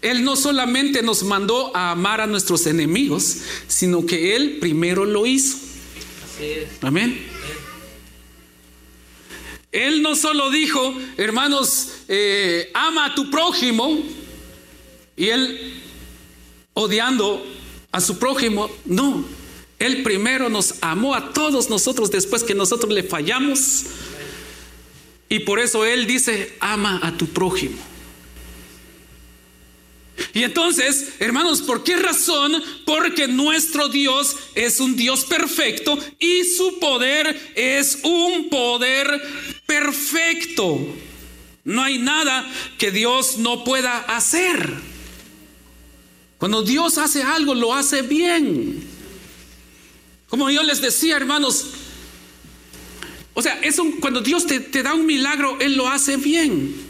Él 0.01 0.23
no 0.23 0.35
solamente 0.35 1.01
nos 1.01 1.23
mandó 1.23 1.75
a 1.75 1.91
amar 1.91 2.21
a 2.21 2.27
nuestros 2.27 2.65
enemigos, 2.67 3.37
sino 3.67 4.05
que 4.05 4.35
Él 4.35 4.57
primero 4.59 5.05
lo 5.05 5.25
hizo. 5.25 5.57
Amén. 6.81 7.19
Él 9.71 10.01
no 10.01 10.15
solo 10.15 10.49
dijo, 10.49 10.95
hermanos, 11.17 11.89
eh, 12.07 12.71
ama 12.73 13.05
a 13.05 13.15
tu 13.15 13.29
prójimo, 13.29 14.03
y 15.15 15.27
Él 15.27 15.81
odiando 16.73 17.45
a 17.91 18.01
su 18.01 18.17
prójimo, 18.17 18.71
no. 18.85 19.25
Él 19.79 20.01
primero 20.03 20.49
nos 20.49 20.75
amó 20.81 21.13
a 21.13 21.33
todos 21.33 21.69
nosotros 21.69 22.09
después 22.09 22.43
que 22.43 22.55
nosotros 22.55 22.91
le 22.91 23.03
fallamos. 23.03 23.85
Y 25.29 25.39
por 25.39 25.59
eso 25.59 25.85
Él 25.85 26.07
dice, 26.07 26.55
ama 26.59 26.99
a 27.03 27.15
tu 27.15 27.27
prójimo. 27.27 27.77
Y 30.33 30.43
entonces, 30.43 31.13
hermanos, 31.19 31.61
¿por 31.61 31.83
qué 31.83 31.95
razón? 31.95 32.61
Porque 32.85 33.27
nuestro 33.27 33.87
Dios 33.89 34.35
es 34.55 34.79
un 34.79 34.95
Dios 34.95 35.25
perfecto 35.25 35.97
y 36.19 36.43
su 36.43 36.79
poder 36.79 37.53
es 37.55 37.99
un 38.03 38.49
poder 38.49 39.21
perfecto. 39.65 40.95
No 41.63 41.83
hay 41.83 41.97
nada 41.97 42.49
que 42.77 42.91
Dios 42.91 43.37
no 43.37 43.63
pueda 43.63 43.99
hacer. 43.99 44.73
Cuando 46.37 46.63
Dios 46.63 46.97
hace 46.97 47.21
algo, 47.21 47.53
lo 47.53 47.73
hace 47.73 48.01
bien. 48.01 48.81
Como 50.29 50.49
yo 50.49 50.63
les 50.63 50.81
decía, 50.81 51.17
hermanos, 51.17 51.67
o 53.33 53.41
sea, 53.41 53.59
es 53.61 53.77
cuando 53.99 54.21
Dios 54.21 54.45
te, 54.45 54.59
te 54.59 54.83
da 54.83 54.93
un 54.93 55.05
milagro, 55.05 55.57
Él 55.59 55.75
lo 55.75 55.89
hace 55.89 56.17
bien. 56.17 56.88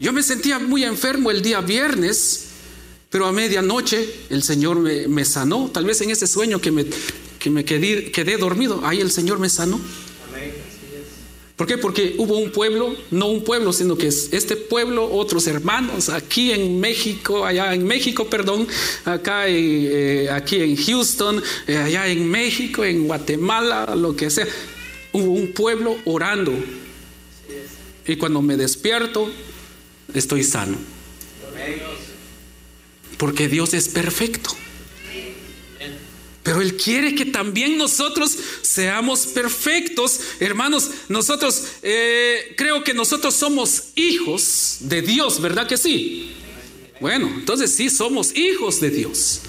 Yo 0.00 0.14
me 0.14 0.22
sentía 0.22 0.58
muy 0.58 0.82
enfermo 0.82 1.30
el 1.30 1.42
día 1.42 1.60
viernes, 1.60 2.46
pero 3.10 3.26
a 3.26 3.32
medianoche 3.32 4.08
el 4.30 4.42
Señor 4.42 4.78
me, 4.78 5.24
sanó. 5.26 5.70
Tal 5.70 5.84
vez 5.84 6.00
en 6.00 6.10
ese 6.10 6.26
sueño 6.26 6.58
que 6.58 6.70
me, 6.70 6.86
que 7.38 7.50
me 7.50 7.66
quedé, 7.66 8.10
quedé, 8.10 8.38
dormido, 8.38 8.80
ahí 8.82 9.00
el 9.00 9.10
Señor 9.10 9.38
me 9.38 9.50
sanó. 9.50 9.78
¿Por 11.54 11.66
qué? 11.66 11.76
Porque 11.76 12.14
hubo 12.16 12.38
un 12.38 12.50
pueblo, 12.50 12.96
no 13.10 13.26
un 13.26 13.44
pueblo, 13.44 13.74
sino 13.74 13.98
que 13.98 14.06
es 14.06 14.30
este 14.32 14.56
pueblo, 14.56 15.04
otros 15.12 15.46
hermanos 15.46 16.08
aquí 16.08 16.52
en 16.52 16.80
México, 16.80 17.44
allá 17.44 17.74
en 17.74 17.84
México, 17.84 18.30
perdón, 18.30 18.66
acá 19.04 19.44
eh, 19.48 20.30
aquí 20.32 20.62
en 20.62 20.76
Houston, 20.76 21.42
eh, 21.66 21.76
allá 21.76 22.08
en 22.08 22.26
México, 22.26 22.82
en 22.82 23.06
Guatemala, 23.06 23.94
lo 23.94 24.16
que 24.16 24.30
sea. 24.30 24.46
Hubo 25.12 25.32
un 25.32 25.52
pueblo 25.52 25.98
orando. 26.06 26.54
Y 28.06 28.16
cuando 28.16 28.40
me 28.40 28.56
despierto, 28.56 29.30
estoy 30.14 30.44
sano. 30.44 30.78
Porque 33.16 33.48
Dios 33.48 33.74
es 33.74 33.88
perfecto. 33.88 34.50
Pero 36.42 36.62
Él 36.62 36.76
quiere 36.76 37.14
que 37.14 37.26
también 37.26 37.76
nosotros 37.76 38.36
seamos 38.62 39.26
perfectos. 39.26 40.20
Hermanos, 40.40 40.90
nosotros 41.08 41.64
eh, 41.82 42.54
creo 42.56 42.82
que 42.82 42.94
nosotros 42.94 43.34
somos 43.34 43.88
hijos 43.94 44.78
de 44.80 45.02
Dios, 45.02 45.40
¿verdad 45.40 45.68
que 45.68 45.76
sí? 45.76 46.32
Bueno, 47.00 47.30
entonces 47.34 47.74
sí 47.74 47.90
somos 47.90 48.34
hijos 48.36 48.80
de 48.80 48.90
Dios. 48.90 49.40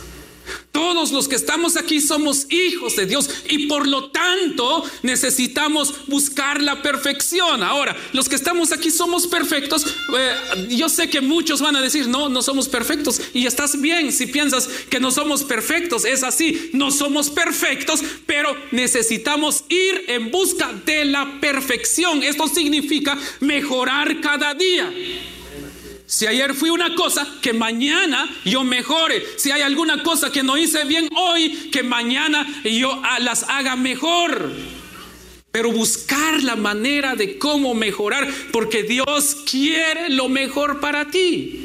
Todos 0.71 1.11
los 1.11 1.27
que 1.27 1.35
estamos 1.35 1.77
aquí 1.77 1.99
somos 1.99 2.47
hijos 2.51 2.95
de 2.95 3.05
Dios 3.05 3.29
y 3.49 3.67
por 3.67 3.87
lo 3.87 4.09
tanto 4.09 4.83
necesitamos 5.03 6.07
buscar 6.07 6.61
la 6.61 6.81
perfección. 6.81 7.63
Ahora, 7.63 7.95
los 8.13 8.29
que 8.29 8.35
estamos 8.35 8.71
aquí 8.71 8.91
somos 8.91 9.27
perfectos. 9.27 9.85
Eh, 10.17 10.67
yo 10.69 10.89
sé 10.89 11.09
que 11.09 11.21
muchos 11.21 11.61
van 11.61 11.75
a 11.75 11.81
decir, 11.81 12.07
no, 12.07 12.29
no 12.29 12.41
somos 12.41 12.69
perfectos. 12.69 13.21
Y 13.33 13.45
estás 13.45 13.79
bien 13.79 14.11
si 14.11 14.27
piensas 14.27 14.67
que 14.89 14.99
no 14.99 15.11
somos 15.11 15.43
perfectos. 15.43 16.05
Es 16.05 16.23
así, 16.23 16.69
no 16.73 16.91
somos 16.91 17.29
perfectos, 17.29 18.01
pero 18.25 18.55
necesitamos 18.71 19.63
ir 19.69 20.05
en 20.07 20.31
busca 20.31 20.71
de 20.85 21.05
la 21.05 21.39
perfección. 21.39 22.23
Esto 22.23 22.47
significa 22.47 23.17
mejorar 23.39 24.21
cada 24.21 24.53
día. 24.53 24.91
Si 26.11 26.27
ayer 26.27 26.53
fui 26.53 26.69
una 26.69 26.93
cosa, 26.93 27.25
que 27.41 27.53
mañana 27.53 28.29
yo 28.43 28.65
mejore. 28.65 29.23
Si 29.37 29.49
hay 29.49 29.61
alguna 29.61 30.03
cosa 30.03 30.29
que 30.29 30.43
no 30.43 30.57
hice 30.57 30.83
bien 30.83 31.07
hoy, 31.15 31.69
que 31.71 31.83
mañana 31.83 32.45
yo 32.65 33.01
las 33.21 33.43
haga 33.43 33.77
mejor. 33.77 34.51
Pero 35.53 35.71
buscar 35.71 36.43
la 36.43 36.57
manera 36.57 37.15
de 37.15 37.37
cómo 37.37 37.73
mejorar, 37.73 38.27
porque 38.51 38.83
Dios 38.83 39.37
quiere 39.49 40.09
lo 40.09 40.27
mejor 40.27 40.81
para 40.81 41.09
ti. 41.09 41.60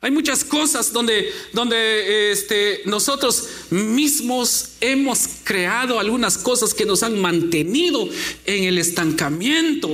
Hay 0.00 0.12
muchas 0.12 0.44
cosas 0.44 0.92
donde, 0.92 1.32
donde 1.52 2.30
este, 2.30 2.82
nosotros 2.84 3.48
mismos 3.70 4.74
hemos 4.80 5.28
creado 5.42 5.98
algunas 5.98 6.38
cosas 6.38 6.72
que 6.72 6.84
nos 6.84 7.02
han 7.02 7.20
mantenido 7.20 8.08
en 8.46 8.62
el 8.62 8.78
estancamiento 8.78 9.90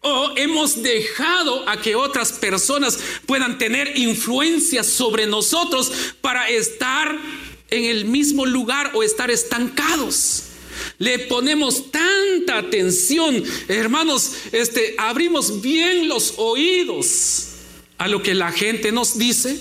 o 0.00 0.32
hemos 0.34 0.82
dejado 0.82 1.68
a 1.68 1.80
que 1.80 1.94
otras 1.94 2.32
personas 2.32 2.98
puedan 3.26 3.56
tener 3.56 3.96
influencia 3.96 4.82
sobre 4.82 5.24
nosotros 5.28 5.92
para 6.20 6.48
estar 6.48 7.16
en 7.70 7.84
el 7.84 8.06
mismo 8.06 8.46
lugar 8.46 8.90
o 8.94 9.04
estar 9.04 9.30
estancados. 9.30 10.46
Le 10.98 11.20
ponemos 11.20 11.92
tanta 11.92 12.58
atención, 12.58 13.40
hermanos, 13.68 14.32
este, 14.50 14.96
abrimos 14.98 15.60
bien 15.60 16.08
los 16.08 16.34
oídos 16.38 17.53
a 18.04 18.08
lo 18.08 18.22
que 18.22 18.34
la 18.34 18.52
gente 18.52 18.92
nos 18.92 19.16
dice 19.16 19.58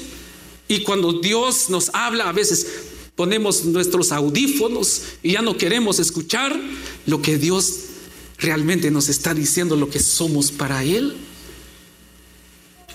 y 0.67 0.81
cuando 0.81 1.13
Dios 1.13 1.69
nos 1.69 1.89
habla 1.93 2.27
a 2.27 2.33
veces 2.33 2.67
ponemos 3.15 3.63
nuestros 3.63 4.11
audífonos 4.11 5.03
y 5.23 5.31
ya 5.31 5.41
no 5.41 5.55
queremos 5.55 5.97
escuchar 5.99 6.53
lo 7.05 7.21
que 7.21 7.37
Dios 7.37 7.75
realmente 8.39 8.91
nos 8.91 9.07
está 9.07 9.33
diciendo, 9.33 9.77
lo 9.77 9.89
que 9.89 10.01
somos 10.01 10.51
para 10.51 10.83
Él. 10.83 11.15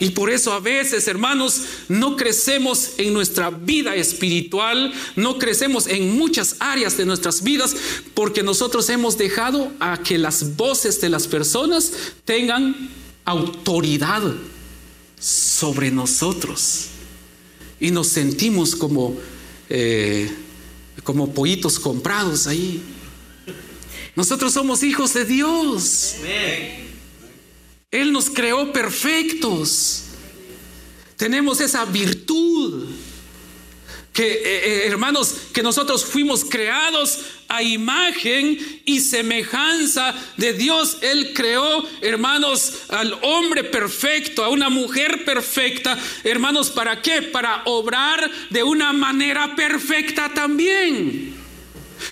Y 0.01 0.11
por 0.11 0.29
eso 0.29 0.53
a 0.53 0.61
veces, 0.61 1.09
hermanos, 1.09 1.63
no 1.89 2.15
crecemos 2.17 2.91
en 2.99 3.15
nuestra 3.15 3.49
vida 3.49 3.97
espiritual, 3.97 4.93
no 5.17 5.39
crecemos 5.39 5.87
en 5.87 6.15
muchas 6.19 6.57
áreas 6.59 6.99
de 6.99 7.07
nuestras 7.07 7.43
vidas, 7.43 7.75
porque 8.13 8.43
nosotros 8.43 8.91
hemos 8.91 9.17
dejado 9.17 9.73
a 9.81 10.03
que 10.03 10.19
las 10.19 10.57
voces 10.57 11.01
de 11.01 11.09
las 11.09 11.27
personas 11.27 11.91
tengan 12.27 12.91
autoridad 13.25 14.35
sobre 15.19 15.91
nosotros. 15.91 16.89
Y 17.81 17.91
nos 17.91 18.09
sentimos 18.09 18.75
como, 18.75 19.17
eh, 19.69 20.31
como 21.05 21.33
pollitos 21.33 21.79
comprados 21.79 22.47
ahí. 22.47 22.83
Nosotros 24.17 24.53
somos 24.53 24.83
hijos 24.83 25.15
de 25.15 25.25
Dios. 25.25 26.17
Él 27.91 28.13
nos 28.13 28.31
creó 28.31 28.73
perfectos. 28.73 30.05
Tenemos 31.17 31.61
esa 31.61 31.85
virtud 31.85 32.87
que 34.13 34.33
eh, 34.33 34.41
eh, 34.43 34.87
hermanos, 34.87 35.35
que 35.53 35.63
nosotros 35.63 36.05
fuimos 36.05 36.45
creados 36.45 37.21
a 37.49 37.63
imagen 37.63 38.59
y 38.85 39.01
semejanza 39.01 40.15
de 40.37 40.53
Dios. 40.53 40.99
Él 41.01 41.33
creó, 41.35 41.87
hermanos, 42.01 42.85
al 42.89 43.19
hombre 43.23 43.65
perfecto, 43.65 44.45
a 44.45 44.51
una 44.51 44.69
mujer 44.69 45.25
perfecta. 45.25 45.99
Hermanos, 46.25 46.71
¿para 46.71 47.01
qué? 47.03 47.23
Para 47.23 47.63
obrar 47.65 48.31
de 48.51 48.63
una 48.63 48.93
manera 48.93 49.57
perfecta 49.57 50.33
también. 50.35 51.35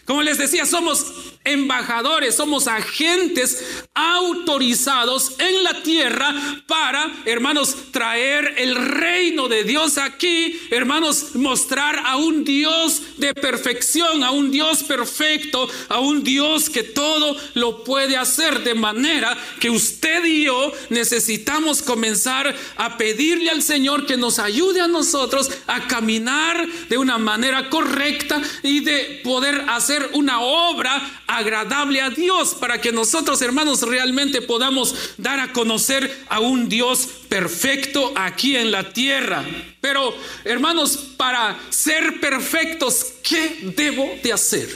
Como 0.05 0.23
les 0.23 0.39
decía, 0.39 0.67
somos 0.67 1.13
embajadores, 1.47 2.35
somos 2.35 2.67
agentes 2.67 3.85
autorizados 3.95 5.33
en 5.39 5.65
la 5.65 5.83
tierra 5.83 6.35
para, 6.67 7.11
hermanos, 7.25 7.75
traer 7.93 8.55
el 8.59 8.75
reino 8.75 9.49
de 9.49 9.65
Dios 9.65 9.99
aquí, 9.99 10.61
hermanos, 10.71 11.35
mostrar 11.35 12.03
a 12.05 12.17
un 12.17 12.45
Dios 12.45 13.03
de 13.17 13.33
perfección, 13.35 14.23
a 14.23 14.31
un 14.31 14.51
Dios 14.51 14.83
perfecto, 14.83 15.69
a 15.89 16.01
un 16.01 16.23
Dios 16.23 16.69
que 16.69 16.83
todo 16.83 17.37
lo 17.55 17.85
puede 17.85 18.17
hacer 18.17 18.63
de 18.63 18.75
manera 18.75 19.37
que 19.61 19.71
usted 19.71 20.25
y 20.25 20.45
yo 20.45 20.73
necesitamos 20.91 21.83
comenzar 21.83 22.55
a 22.77 22.97
pedirle 22.97 23.51
al 23.51 23.63
Señor 23.63 24.07
que 24.07 24.17
nos 24.17 24.39
ayude 24.39 24.81
a 24.81 24.89
nosotros 24.89 25.51
a 25.67 25.87
caminar 25.87 26.67
de 26.89 26.99
una 26.99 27.19
manera 27.19 27.69
correcta 27.71 28.41
y 28.63 28.81
de 28.81 29.21
poder 29.25 29.65
hacer 29.69 30.11
una 30.13 30.41
obra 30.41 31.23
agradable 31.37 32.01
a 32.01 32.11
Dios 32.11 32.55
para 32.55 32.81
que 32.81 32.93
nosotros, 32.93 33.41
hermanos, 33.43 33.83
realmente 33.83 34.43
podamos 34.43 34.95
dar 35.17 35.41
a 35.41 35.53
conocer 35.53 36.25
a 36.29 36.41
un 36.41 36.69
Dios 36.69 37.09
perfecto 37.29 38.13
aquí 38.17 38.57
en 38.57 38.71
la 38.71 38.93
tierra. 38.93 39.45
Pero, 39.81 40.15
hermanos, 40.45 40.97
para 41.17 41.59
ser 41.71 42.21
perfectos, 42.21 43.15
¿qué 43.23 43.73
debo 43.77 44.09
de 44.23 44.33
hacer? 44.33 44.69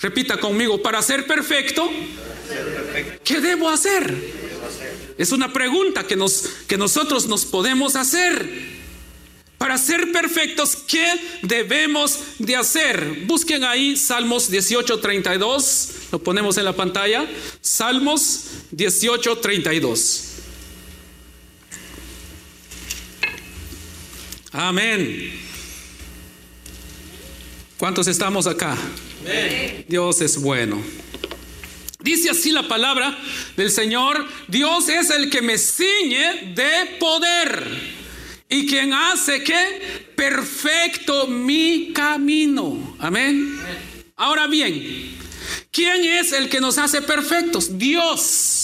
Repita 0.00 0.38
conmigo, 0.38 0.82
para 0.82 1.00
ser 1.02 1.26
perfecto, 1.26 1.90
¿qué 3.24 3.40
debo 3.40 3.68
hacer? 3.68 4.14
Es 5.18 5.32
una 5.32 5.52
pregunta 5.52 6.06
que, 6.06 6.16
nos, 6.16 6.42
que 6.66 6.76
nosotros 6.76 7.26
nos 7.26 7.44
podemos 7.44 7.96
hacer. 7.96 8.75
Para 9.58 9.78
ser 9.78 10.12
perfectos, 10.12 10.76
¿qué 10.76 11.06
debemos 11.42 12.18
de 12.38 12.56
hacer? 12.56 13.24
Busquen 13.24 13.64
ahí 13.64 13.96
Salmos 13.96 14.50
18:32, 14.50 16.12
lo 16.12 16.18
ponemos 16.22 16.58
en 16.58 16.64
la 16.64 16.74
pantalla. 16.74 17.26
Salmos 17.62 18.44
18:32. 18.70 20.24
Amén. 24.52 25.32
¿Cuántos 27.78 28.06
estamos 28.08 28.46
acá? 28.46 28.76
Dios 29.88 30.20
es 30.20 30.40
bueno. 30.40 30.82
Dice 32.00 32.30
así 32.30 32.52
la 32.52 32.68
palabra 32.68 33.18
del 33.56 33.70
Señor, 33.70 34.26
Dios 34.48 34.88
es 34.88 35.10
el 35.10 35.28
que 35.28 35.42
me 35.42 35.58
ciñe 35.58 36.54
de 36.54 36.96
poder 37.00 38.05
y 38.48 38.66
quien 38.66 38.92
hace 38.92 39.42
que 39.42 40.12
perfecto 40.16 41.26
mi 41.26 41.92
camino. 41.92 42.96
Amén. 42.98 43.58
Ahora 44.16 44.46
bien, 44.46 45.16
¿quién 45.70 46.04
es 46.04 46.32
el 46.32 46.48
que 46.48 46.60
nos 46.60 46.78
hace 46.78 47.02
perfectos? 47.02 47.76
Dios. 47.78 48.55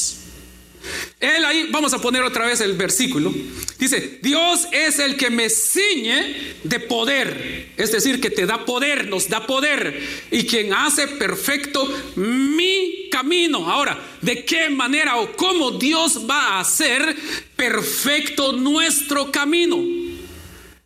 Él 1.22 1.44
ahí, 1.44 1.68
vamos 1.70 1.94
a 1.94 2.00
poner 2.00 2.24
otra 2.24 2.46
vez 2.46 2.60
el 2.60 2.72
versículo. 2.72 3.32
Dice, 3.78 4.18
Dios 4.20 4.66
es 4.72 4.98
el 4.98 5.16
que 5.16 5.30
me 5.30 5.48
ciñe 5.48 6.56
de 6.64 6.80
poder. 6.80 7.70
Es 7.76 7.92
decir, 7.92 8.20
que 8.20 8.28
te 8.28 8.44
da 8.44 8.64
poder, 8.64 9.06
nos 9.06 9.28
da 9.28 9.46
poder. 9.46 10.02
Y 10.32 10.46
quien 10.46 10.74
hace 10.74 11.06
perfecto 11.06 11.88
mi 12.16 13.08
camino. 13.08 13.70
Ahora, 13.70 13.96
¿de 14.20 14.44
qué 14.44 14.68
manera 14.68 15.18
o 15.18 15.32
cómo 15.36 15.70
Dios 15.70 16.28
va 16.28 16.56
a 16.56 16.60
hacer 16.60 17.16
perfecto 17.54 18.52
nuestro 18.52 19.30
camino? 19.30 19.78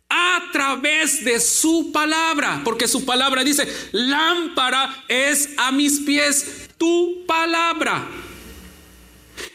a 0.09 0.41
través 0.53 1.25
de 1.25 1.37
su 1.41 1.91
palabra, 1.91 2.61
porque 2.63 2.87
su 2.87 3.03
palabra 3.05 3.43
dice, 3.43 3.67
lámpara 3.91 5.03
es 5.09 5.49
a 5.57 5.73
mis 5.73 5.99
pies 5.99 6.69
tu 6.77 7.25
palabra. 7.27 8.07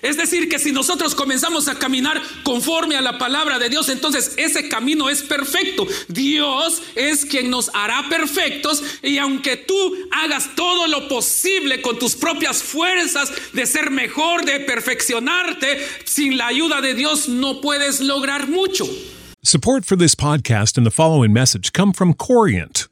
Es 0.00 0.16
decir, 0.16 0.48
que 0.48 0.58
si 0.58 0.72
nosotros 0.72 1.14
comenzamos 1.14 1.68
a 1.68 1.78
caminar 1.78 2.20
conforme 2.42 2.96
a 2.96 3.00
la 3.00 3.18
palabra 3.18 3.58
de 3.58 3.68
Dios, 3.68 3.88
entonces 3.88 4.34
ese 4.36 4.68
camino 4.68 5.08
es 5.08 5.22
perfecto. 5.22 5.86
Dios 6.08 6.82
es 6.94 7.24
quien 7.24 7.50
nos 7.50 7.70
hará 7.74 8.08
perfectos 8.08 8.82
y 9.02 9.18
aunque 9.18 9.56
tú 9.56 9.74
hagas 10.10 10.54
todo 10.54 10.86
lo 10.86 11.08
posible 11.08 11.80
con 11.82 11.98
tus 11.98 12.14
propias 12.14 12.62
fuerzas 12.62 13.32
de 13.52 13.66
ser 13.66 13.90
mejor, 13.90 14.44
de 14.44 14.60
perfeccionarte, 14.60 15.86
sin 16.04 16.36
la 16.36 16.48
ayuda 16.48 16.80
de 16.80 16.94
Dios 16.94 17.28
no 17.28 17.60
puedes 17.60 18.00
lograr 18.00 18.48
mucho. 18.48 18.86
Support 19.42 19.84
for 19.84 19.96
this 19.96 20.14
podcast 20.14 20.76
and 20.76 20.86
the 20.86 20.92
following 20.92 21.32
message 21.32 21.72
come 21.72 21.92
from 21.92 22.14
Corient. 22.14 22.91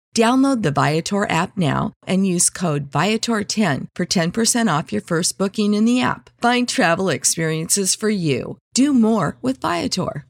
Download 0.15 0.61
the 0.61 0.71
Viator 0.71 1.29
app 1.29 1.55
now 1.55 1.93
and 2.05 2.27
use 2.27 2.49
code 2.49 2.91
Viator10 2.91 3.87
for 3.95 4.05
10% 4.05 4.79
off 4.79 4.91
your 4.91 5.01
first 5.01 5.37
booking 5.37 5.73
in 5.73 5.85
the 5.85 6.01
app. 6.01 6.29
Find 6.41 6.67
travel 6.67 7.07
experiences 7.07 7.95
for 7.95 8.09
you. 8.09 8.57
Do 8.73 8.93
more 8.93 9.37
with 9.41 9.61
Viator. 9.61 10.25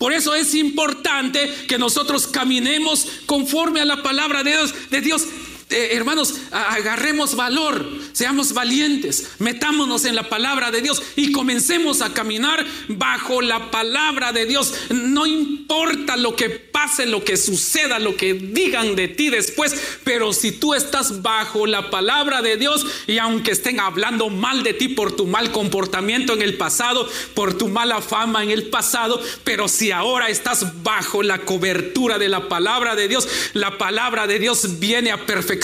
Por 0.00 0.10
eso 0.10 0.32
es 0.32 0.54
importante 0.54 1.48
que 1.68 1.78
nosotros 1.78 2.26
caminemos 2.26 3.24
conforme 3.26 3.80
a 3.80 3.84
la 3.84 4.02
palabra 4.02 4.42
de 4.42 4.50
Dios. 4.50 4.90
De 4.90 5.00
Dios. 5.00 5.22
Eh, 5.72 5.96
hermanos, 5.96 6.34
agarremos 6.50 7.34
valor, 7.34 7.86
seamos 8.12 8.52
valientes, 8.52 9.32
metámonos 9.38 10.04
en 10.04 10.14
la 10.14 10.28
palabra 10.28 10.70
de 10.70 10.82
Dios 10.82 11.02
y 11.16 11.32
comencemos 11.32 12.02
a 12.02 12.12
caminar 12.12 12.66
bajo 12.88 13.40
la 13.40 13.70
palabra 13.70 14.32
de 14.32 14.44
Dios. 14.44 14.74
No 14.90 15.26
importa 15.26 16.16
lo 16.16 16.36
que 16.36 16.50
pase, 16.50 17.06
lo 17.06 17.24
que 17.24 17.38
suceda, 17.38 17.98
lo 17.98 18.16
que 18.16 18.34
digan 18.34 18.96
de 18.96 19.08
ti 19.08 19.30
después, 19.30 19.74
pero 20.04 20.34
si 20.34 20.52
tú 20.52 20.74
estás 20.74 21.22
bajo 21.22 21.66
la 21.66 21.90
palabra 21.90 22.42
de 22.42 22.56
Dios 22.58 22.84
y 23.06 23.16
aunque 23.18 23.52
estén 23.52 23.80
hablando 23.80 24.28
mal 24.28 24.62
de 24.62 24.74
ti 24.74 24.88
por 24.88 25.16
tu 25.16 25.26
mal 25.26 25.52
comportamiento 25.52 26.34
en 26.34 26.42
el 26.42 26.58
pasado, 26.58 27.08
por 27.34 27.56
tu 27.56 27.68
mala 27.68 28.02
fama 28.02 28.42
en 28.42 28.50
el 28.50 28.68
pasado, 28.68 29.22
pero 29.42 29.68
si 29.68 29.90
ahora 29.90 30.28
estás 30.28 30.82
bajo 30.82 31.22
la 31.22 31.38
cobertura 31.38 32.18
de 32.18 32.28
la 32.28 32.48
palabra 32.48 32.94
de 32.94 33.08
Dios, 33.08 33.26
la 33.54 33.78
palabra 33.78 34.26
de 34.26 34.38
Dios 34.38 34.78
viene 34.78 35.12
a 35.12 35.24
perfeccionar 35.24 35.61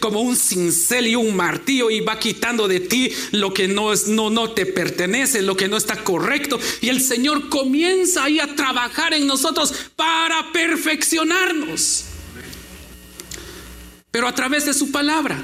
como 0.00 0.20
un 0.20 0.36
cincel 0.36 1.06
y 1.06 1.16
un 1.16 1.34
martillo 1.34 1.90
y 1.90 2.00
va 2.00 2.18
quitando 2.18 2.68
de 2.68 2.80
ti 2.80 3.12
lo 3.32 3.52
que 3.52 3.68
no, 3.68 3.92
es, 3.92 4.06
no, 4.08 4.30
no 4.30 4.50
te 4.50 4.66
pertenece, 4.66 5.42
lo 5.42 5.56
que 5.56 5.68
no 5.68 5.76
está 5.76 6.02
correcto. 6.02 6.58
Y 6.80 6.88
el 6.88 7.00
Señor 7.00 7.48
comienza 7.48 8.24
ahí 8.24 8.40
a 8.40 8.54
trabajar 8.54 9.14
en 9.14 9.26
nosotros 9.26 9.72
para 9.96 10.52
perfeccionarnos. 10.52 12.04
Pero 14.10 14.28
a 14.28 14.34
través 14.34 14.66
de 14.66 14.74
su 14.74 14.90
palabra. 14.90 15.42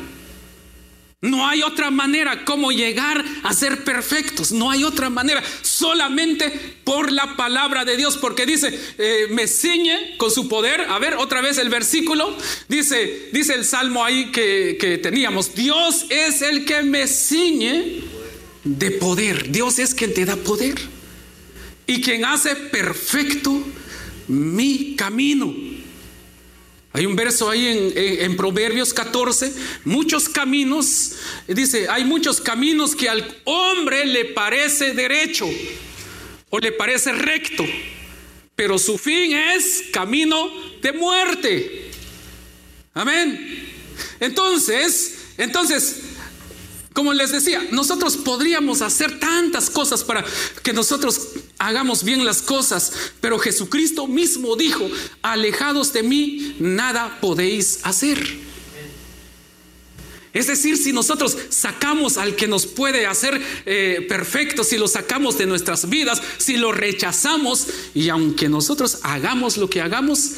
No 1.23 1.47
hay 1.47 1.63
otra 1.63 1.93
manera 1.93 2.45
como 2.45 2.73
llegar 2.73 3.25
a 3.45 3.55
ser 3.55 3.85
perfectos. 3.85 4.51
No 4.51 4.73
hay 4.73 4.83
otra 4.83 5.09
manera. 5.09 5.41
Solamente 5.63 6.51
por 6.83 7.13
la 7.13 7.37
palabra 7.37 7.85
de 7.85 7.97
Dios. 7.97 8.17
Porque 8.17 8.45
dice, 8.45 8.77
eh, 8.99 9.29
me 9.31 9.47
ciñe 9.47 10.17
con 10.17 10.33
su 10.33 10.49
poder. 10.49 10.81
A 10.81 10.99
ver, 10.99 11.15
otra 11.15 11.41
vez 11.41 11.59
el 11.59 11.69
versículo. 11.69 12.37
Dice, 12.69 13.29
dice 13.33 13.55
el 13.55 13.65
salmo 13.65 14.05
ahí 14.05 14.33
que, 14.33 14.77
que 14.81 14.99
teníamos. 14.99 15.55
Dios 15.55 16.07
es 16.11 16.43
el 16.43 16.65
que 16.65 16.83
me 16.83 17.07
ciñe 17.07 18.03
de 18.65 18.91
poder. 18.91 19.53
Dios 19.53 19.79
es 19.79 19.95
quien 19.95 20.13
te 20.13 20.25
da 20.25 20.35
poder. 20.35 20.75
Y 21.87 22.01
quien 22.01 22.25
hace 22.25 22.57
perfecto 22.57 23.63
mi 24.27 24.97
camino. 24.97 25.72
Hay 26.95 27.07
un 27.07 27.17
verso 27.17 27.49
ahí 27.49 27.93
en, 27.95 28.37
Proverbios 28.37 28.93
14, 28.93 29.53
muchos 29.85 30.29
caminos, 30.29 31.13
dice, 31.49 31.89
hay 31.89 32.05
muchos 32.05 32.41
caminos 32.41 32.95
que 32.95 33.09
al 33.09 33.41
hombre 33.45 34.05
le 34.05 34.27
parece 34.27 34.93
derecho 34.93 35.49
o 36.51 36.59
le 36.59 36.71
parece 36.73 37.13
recto, 37.13 37.65
pero 38.55 38.79
su 38.79 38.99
fin 38.99 39.33
es 39.33 39.85
camino 39.91 40.51
de 40.83 40.93
muerte. 40.93 41.91
Amén. 42.93 43.71
Entonces, 44.21 45.19
entonces, 45.39 46.12
como 46.93 47.13
les 47.13 47.33
decía, 47.33 47.67
nosotros 47.71 48.17
podríamos 48.17 48.83
hacer 48.83 49.19
tantas 49.19 49.71
cosas 49.71 50.05
para 50.05 50.25
que 50.63 50.73
nosotros 50.73 51.29
hagamos 51.59 52.05
bien 52.05 52.25
las 52.25 52.43
cosas, 52.43 52.93
pero 53.21 53.39
Jesucristo 53.39 54.07
mismo 54.07 54.57
dijo, 54.57 54.89
alejados 55.23 55.93
de 55.93 56.03
mí, 56.03 56.57
nada 56.59 57.19
podéis 57.21 57.81
hacer. 57.85 58.53
Es 60.33 60.47
decir, 60.47 60.79
si 60.79 60.93
nosotros 60.93 61.37
sacamos 61.51 62.17
al 62.17 62.37
que 62.37 62.49
nos 62.49 62.67
puede 62.67 63.07
hacer 63.07 63.41
eh, 63.67 64.07
perfectos, 64.09 64.69
si 64.69 64.79
lo 64.79 64.89
sacamos 64.89 65.37
de 65.37 65.45
nuestras 65.45 65.91
vidas, 65.91 66.23
si 66.39 66.57
lo 66.57 66.73
rechazamos, 66.73 67.67
y 67.95 68.09
aunque 68.09 68.49
nosotros 68.49 69.01
hagamos 69.03 69.59
lo 69.59 69.69
que 69.69 69.83
hagamos, 69.83 70.31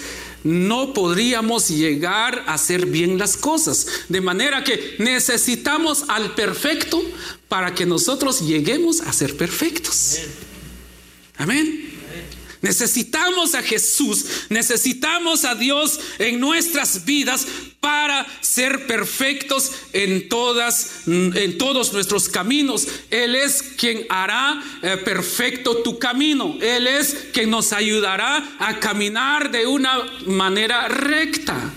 no 0.44 0.92
podríamos 0.92 1.68
llegar 1.68 2.44
a 2.46 2.54
hacer 2.54 2.86
bien 2.86 3.18
las 3.18 3.36
cosas. 3.36 3.86
De 4.08 4.20
manera 4.20 4.62
que 4.62 4.96
necesitamos 4.98 6.04
al 6.08 6.34
perfecto 6.34 7.02
para 7.48 7.74
que 7.74 7.86
nosotros 7.86 8.46
lleguemos 8.46 9.00
a 9.00 9.12
ser 9.12 9.36
perfectos. 9.36 10.20
Amén. 11.36 11.83
Necesitamos 12.64 13.54
a 13.54 13.62
Jesús, 13.62 14.24
necesitamos 14.48 15.44
a 15.44 15.54
Dios 15.54 16.00
en 16.18 16.40
nuestras 16.40 17.04
vidas 17.04 17.46
para 17.78 18.26
ser 18.40 18.86
perfectos 18.86 19.70
en 19.92 20.30
todas 20.30 21.02
en 21.06 21.58
todos 21.58 21.92
nuestros 21.92 22.30
caminos. 22.30 22.88
Él 23.10 23.34
es 23.34 23.62
quien 23.62 24.06
hará 24.08 24.64
eh, 24.80 24.96
perfecto 24.96 25.82
tu 25.82 25.98
camino. 25.98 26.56
Él 26.62 26.86
es 26.86 27.26
quien 27.34 27.50
nos 27.50 27.74
ayudará 27.74 28.56
a 28.58 28.80
caminar 28.80 29.50
de 29.50 29.66
una 29.66 30.02
manera 30.24 30.88
recta. 30.88 31.70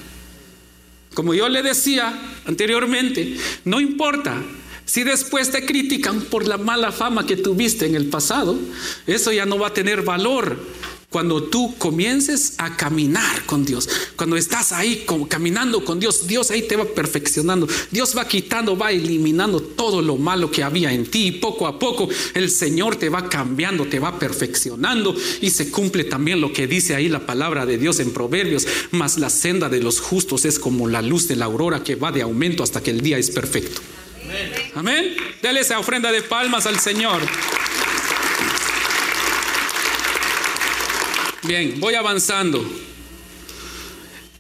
Como 1.14 1.34
yo 1.34 1.50
le 1.50 1.64
decía 1.64 2.18
anteriormente, 2.46 3.36
no 3.66 3.82
importa 3.82 4.42
Si 4.88 5.04
después 5.04 5.52
te 5.52 5.66
critican 5.66 6.22
por 6.22 6.48
la 6.48 6.58
mala 6.58 6.94
fama 6.94 7.26
que 7.26 7.36
tuviste 7.36 7.86
en 7.86 7.96
el 7.96 8.06
pasado, 8.06 8.58
eso 9.06 9.34
ya 9.34 9.46
no 9.46 9.60
va 9.60 9.68
a 9.68 9.74
tener 9.74 10.02
valor 10.02 10.58
cuando 11.10 11.44
tú 11.44 11.76
comiences 11.78 12.54
a 12.58 12.76
caminar 12.76 13.46
con 13.46 13.66
Dios, 13.66 13.88
cuando 14.16 14.36
estás 14.38 14.72
ahí 14.72 15.06
caminando 15.30 15.84
con 15.84 16.00
Dios, 16.00 16.28
Dios 16.28 16.52
ahí 16.52 16.64
te 16.64 16.76
va 16.76 16.86
perfeccionando, 16.86 17.68
Dios 17.92 18.16
va 18.18 18.28
quitando, 18.28 18.78
va 18.78 18.92
eliminando 18.92 19.62
todo 19.62 20.02
lo 20.02 20.16
malo 20.18 20.52
que 20.52 20.64
había 20.64 20.92
en 20.94 21.06
ti 21.06 21.28
y 21.28 21.32
poco 21.32 21.68
a 21.68 21.80
poco 21.80 22.08
el 22.34 22.50
Señor 22.50 22.96
te 22.96 23.10
va 23.10 23.30
cambiando, 23.30 23.88
te 23.88 24.00
va 24.00 24.20
perfeccionando 24.20 25.16
y 25.42 25.50
se 25.50 25.70
cumple 25.70 26.06
también 26.06 26.40
lo 26.40 26.54
que 26.54 26.68
dice 26.68 26.96
ahí 26.96 27.10
la 27.10 27.26
palabra 27.26 27.66
de 27.66 27.78
Dios 27.78 28.00
en 28.00 28.12
Proverbios, 28.12 28.66
mas 28.92 29.18
la 29.18 29.30
senda 29.30 29.68
de 29.70 29.82
los 29.82 30.00
justos 30.00 30.46
es 30.46 30.60
como 30.60 30.88
la 30.88 31.02
luz 31.02 31.28
de 31.28 31.36
la 31.36 31.46
aurora 31.46 31.84
que 31.84 31.96
va 31.96 32.12
de 32.12 32.22
aumento 32.22 32.64
hasta 32.64 32.82
que 32.82 32.92
el 32.92 33.02
día 33.02 33.18
es 33.18 33.32
perfecto. 33.32 33.82
Amén. 34.76 35.16
Dale 35.42 35.62
esa 35.62 35.80
ofrenda 35.80 36.12
de 36.12 36.22
palmas 36.22 36.66
al 36.66 36.80
Señor. 36.80 37.22
Bien, 41.44 41.80
voy 41.80 41.96
avanzando. 41.96 42.64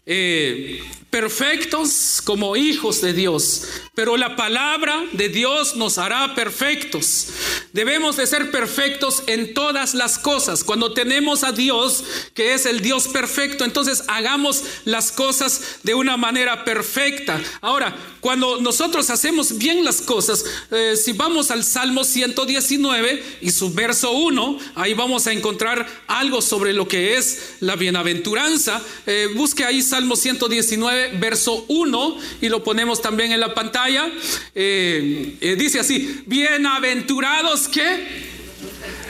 Eh, 0.05 0.83
perfectos 1.09 2.21
como 2.23 2.55
hijos 2.55 3.01
de 3.01 3.13
Dios, 3.13 3.86
pero 3.97 4.15
la 4.15 4.35
palabra 4.35 5.05
de 5.13 5.27
Dios 5.27 5.75
nos 5.75 5.97
hará 5.97 6.35
perfectos. 6.35 7.29
Debemos 7.73 8.15
de 8.15 8.27
ser 8.27 8.51
perfectos 8.51 9.23
en 9.25 9.55
todas 9.55 9.95
las 9.95 10.19
cosas. 10.19 10.63
Cuando 10.63 10.93
tenemos 10.93 11.43
a 11.43 11.51
Dios, 11.51 12.03
que 12.35 12.53
es 12.53 12.67
el 12.67 12.81
Dios 12.81 13.07
perfecto, 13.07 13.65
entonces 13.65 14.03
hagamos 14.07 14.63
las 14.85 15.11
cosas 15.11 15.79
de 15.81 15.95
una 15.95 16.15
manera 16.15 16.63
perfecta. 16.63 17.41
Ahora, 17.59 17.95
cuando 18.19 18.61
nosotros 18.61 19.09
hacemos 19.09 19.57
bien 19.57 19.83
las 19.83 20.01
cosas, 20.01 20.45
eh, 20.69 20.95
si 20.95 21.13
vamos 21.13 21.49
al 21.49 21.63
Salmo 21.63 22.03
119 22.03 23.23
y 23.41 23.49
su 23.49 23.73
verso 23.73 24.11
1, 24.11 24.59
ahí 24.75 24.93
vamos 24.93 25.25
a 25.25 25.31
encontrar 25.31 25.87
algo 26.05 26.43
sobre 26.43 26.71
lo 26.71 26.87
que 26.87 27.17
es 27.17 27.55
la 27.61 27.75
bienaventuranza. 27.75 28.79
Eh, 29.07 29.29
busque 29.33 29.65
ahí 29.65 29.81
Salmo 29.81 30.15
119 30.15 31.17
verso 31.17 31.65
1, 31.67 32.17
y 32.41 32.49
lo 32.49 32.63
ponemos 32.63 33.01
también 33.01 33.31
en 33.31 33.39
la 33.39 33.55
pantalla. 33.55 33.86
Eh, 34.55 35.35
eh, 35.39 35.55
dice 35.57 35.79
así, 35.79 36.21
bienaventurados 36.25 37.67
que... 37.67 38.36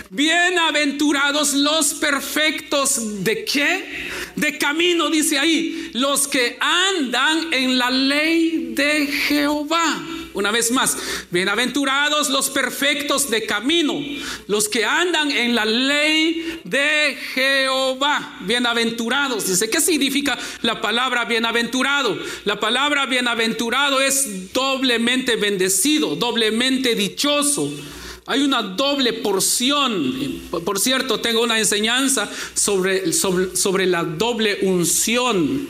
Bienaventurados 0.09 1.53
los 1.53 1.93
perfectos 1.95 3.25
de 3.25 3.43
qué? 3.43 4.09
De 4.37 4.57
camino, 4.57 5.09
dice 5.09 5.37
ahí, 5.37 5.91
los 5.93 6.29
que 6.29 6.57
andan 6.61 7.53
en 7.53 7.77
la 7.77 7.89
ley 7.89 8.71
de 8.73 9.07
Jehová. 9.07 10.01
Una 10.33 10.51
vez 10.51 10.71
más, 10.71 10.97
bienaventurados 11.29 12.29
los 12.29 12.49
perfectos 12.49 13.29
de 13.29 13.45
camino, 13.45 13.99
los 14.47 14.69
que 14.69 14.85
andan 14.85 15.29
en 15.31 15.55
la 15.55 15.65
ley 15.65 16.61
de 16.63 17.17
Jehová. 17.33 18.37
Bienaventurados. 18.41 19.47
Dice, 19.47 19.69
¿qué 19.69 19.81
significa 19.81 20.37
la 20.61 20.79
palabra 20.79 21.25
bienaventurado? 21.25 22.17
La 22.45 22.59
palabra 22.59 23.07
bienaventurado 23.07 23.99
es 23.99 24.53
doblemente 24.53 25.35
bendecido, 25.35 26.15
doblemente 26.15 26.95
dichoso. 26.95 27.73
Hay 28.29 28.41
una 28.41 28.61
doble 28.61 29.13
porción. 29.13 30.41
Por 30.65 30.79
cierto, 30.79 31.21
tengo 31.21 31.41
una 31.41 31.57
enseñanza 31.59 32.29
sobre, 32.53 33.13
sobre, 33.13 33.55
sobre, 33.55 33.85
la 33.85 34.03
doble 34.03 34.59
unción. 34.63 35.69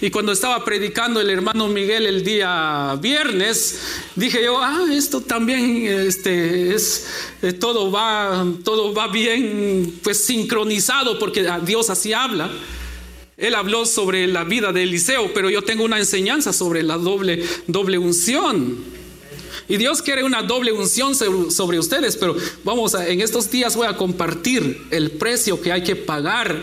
Y 0.00 0.08
cuando 0.08 0.32
estaba 0.32 0.64
predicando 0.64 1.20
el 1.20 1.28
hermano 1.28 1.68
Miguel 1.68 2.06
el 2.06 2.24
día 2.24 2.98
viernes, 2.98 3.80
dije 4.16 4.42
yo, 4.42 4.58
ah, 4.58 4.86
esto 4.90 5.20
también 5.20 5.84
este, 5.86 6.74
es, 6.74 7.08
eh, 7.42 7.52
todo, 7.52 7.92
va, 7.92 8.42
todo 8.64 8.94
va 8.94 9.08
bien 9.08 10.00
pues 10.02 10.24
sincronizado 10.24 11.18
porque 11.18 11.46
Dios 11.66 11.90
así 11.90 12.14
habla. 12.14 12.50
Él 13.36 13.54
habló 13.54 13.84
sobre 13.84 14.26
la 14.26 14.44
vida 14.44 14.72
de 14.72 14.84
Eliseo, 14.84 15.34
pero 15.34 15.50
yo 15.50 15.60
tengo 15.60 15.84
una 15.84 15.98
enseñanza 15.98 16.54
sobre 16.54 16.82
la 16.82 16.96
doble, 16.96 17.44
doble 17.66 17.98
unción. 17.98 18.97
Y 19.68 19.76
Dios 19.76 20.00
quiere 20.00 20.24
una 20.24 20.42
doble 20.42 20.72
unción 20.72 21.14
sobre 21.14 21.78
ustedes, 21.78 22.16
pero 22.16 22.34
vamos 22.64 22.94
a, 22.94 23.06
en 23.06 23.20
estos 23.20 23.50
días 23.50 23.76
voy 23.76 23.86
a 23.86 23.96
compartir 23.96 24.86
el 24.90 25.10
precio 25.10 25.60
que 25.60 25.72
hay 25.72 25.84
que 25.84 25.94
pagar 25.94 26.58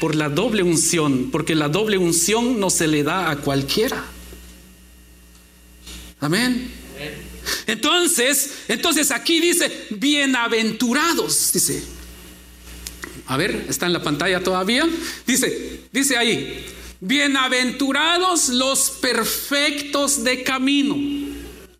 por 0.00 0.14
la 0.14 0.28
doble 0.28 0.62
unción, 0.62 1.30
porque 1.30 1.54
la 1.54 1.68
doble 1.68 1.96
unción 1.96 2.60
no 2.60 2.68
se 2.68 2.88
le 2.88 3.02
da 3.02 3.30
a 3.30 3.36
cualquiera. 3.36 4.04
Amén. 6.20 6.70
Entonces, 7.66 8.50
entonces 8.68 9.10
aquí 9.10 9.40
dice, 9.40 9.86
bienaventurados, 9.90 11.52
dice. 11.54 11.82
A 13.26 13.38
ver, 13.38 13.64
está 13.68 13.86
en 13.86 13.94
la 13.94 14.02
pantalla 14.02 14.42
todavía. 14.42 14.86
Dice, 15.26 15.84
dice 15.90 16.18
ahí, 16.18 16.66
bienaventurados 17.00 18.50
los 18.50 18.90
perfectos 18.90 20.22
de 20.22 20.42
camino 20.42 21.19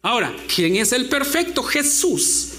Ahora, 0.02 0.34
¿quién 0.54 0.76
es 0.76 0.92
el 0.92 1.06
perfecto? 1.06 1.62
Jesús. 1.62 2.52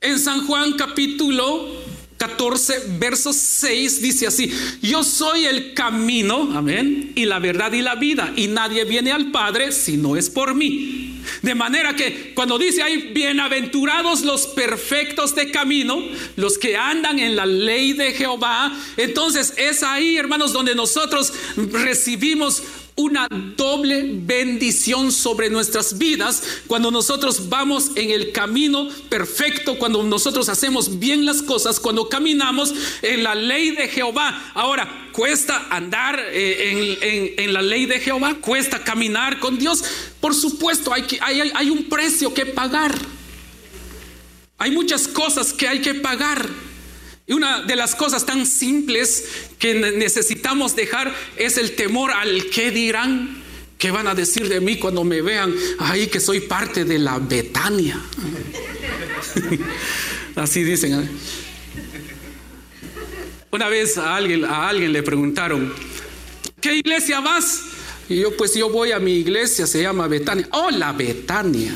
En 0.00 0.18
San 0.18 0.46
Juan 0.46 0.72
capítulo 0.72 1.68
14, 2.16 2.96
verso 2.98 3.32
6 3.32 4.02
dice 4.02 4.26
así, 4.26 4.52
yo 4.80 5.04
soy 5.04 5.44
el 5.44 5.74
camino, 5.74 6.56
amén, 6.56 7.12
y 7.14 7.24
la 7.24 7.38
verdad 7.38 7.72
y 7.72 7.82
la 7.82 7.94
vida, 7.94 8.32
y 8.36 8.48
nadie 8.48 8.84
viene 8.84 9.12
al 9.12 9.30
Padre 9.30 9.70
si 9.70 9.96
no 9.96 10.16
es 10.16 10.28
por 10.28 10.54
mí. 10.54 11.20
De 11.42 11.54
manera 11.54 11.94
que 11.94 12.32
cuando 12.34 12.58
dice 12.58 12.82
ahí, 12.82 13.12
bienaventurados 13.14 14.22
los 14.22 14.48
perfectos 14.48 15.36
de 15.36 15.52
camino, 15.52 16.02
los 16.34 16.58
que 16.58 16.76
andan 16.76 17.20
en 17.20 17.36
la 17.36 17.46
ley 17.46 17.92
de 17.92 18.12
Jehová, 18.12 18.76
entonces 18.96 19.54
es 19.56 19.84
ahí, 19.84 20.16
hermanos, 20.16 20.52
donde 20.52 20.74
nosotros 20.74 21.32
recibimos 21.56 22.62
una 23.02 23.26
doble 23.56 24.04
bendición 24.12 25.10
sobre 25.10 25.50
nuestras 25.50 25.98
vidas 25.98 26.60
cuando 26.68 26.90
nosotros 26.90 27.48
vamos 27.48 27.90
en 27.96 28.10
el 28.10 28.30
camino 28.32 28.88
perfecto, 29.08 29.76
cuando 29.76 30.02
nosotros 30.04 30.48
hacemos 30.48 30.98
bien 31.00 31.26
las 31.26 31.42
cosas, 31.42 31.80
cuando 31.80 32.08
caminamos 32.08 32.72
en 33.02 33.24
la 33.24 33.34
ley 33.34 33.70
de 33.70 33.88
Jehová. 33.88 34.52
Ahora, 34.54 35.08
cuesta 35.12 35.66
andar 35.70 36.20
eh, 36.30 37.34
en, 37.38 37.52
la 37.52 37.60
ley 37.62 37.86
de 37.86 37.98
Jehová, 37.98 38.36
cuesta 38.40 38.84
caminar 38.84 39.40
con 39.40 39.58
Dios. 39.58 39.82
Por 40.20 40.34
supuesto, 40.34 40.92
hay, 40.92 41.02
que, 41.02 41.18
hay, 41.20 41.50
hay 41.54 41.70
un 41.70 41.88
precio 41.88 42.32
que 42.32 42.46
pagar. 42.46 42.96
Hay 44.58 44.70
muchas 44.70 45.08
cosas 45.08 45.52
que 45.52 45.66
hay 45.66 45.80
que 45.80 45.94
pagar. 45.94 46.48
Y 47.26 47.34
una 47.34 47.62
de 47.62 47.76
las 47.76 47.94
cosas 47.94 48.26
tan 48.26 48.46
simples 48.46 49.24
que 49.58 49.74
necesitamos 49.74 50.74
dejar 50.74 51.14
es 51.36 51.56
el 51.56 51.76
temor 51.76 52.10
al 52.10 52.46
qué 52.46 52.70
dirán, 52.70 53.42
qué 53.78 53.90
van 53.90 54.08
a 54.08 54.14
decir 54.14 54.48
de 54.48 54.60
mí 54.60 54.78
cuando 54.78 55.04
me 55.04 55.22
vean 55.22 55.54
ahí 55.78 56.08
que 56.08 56.20
soy 56.20 56.40
parte 56.40 56.84
de 56.84 56.98
la 56.98 57.18
Betania. 57.18 58.00
Así 60.36 60.64
dicen. 60.64 60.94
¿eh? 60.94 61.08
Una 63.52 63.68
vez 63.68 63.98
a 63.98 64.16
alguien, 64.16 64.44
a 64.44 64.68
alguien 64.68 64.92
le 64.92 65.02
preguntaron, 65.02 65.72
¿qué 66.60 66.74
iglesia 66.76 67.20
vas? 67.20 67.60
Y 68.08 68.20
yo, 68.20 68.36
pues 68.36 68.54
yo 68.54 68.68
voy 68.68 68.92
a 68.92 68.98
mi 68.98 69.14
iglesia, 69.14 69.66
se 69.66 69.82
llama 69.82 70.08
Betania. 70.08 70.48
Oh, 70.50 70.70
la 70.70 70.92
Betania. 70.92 71.72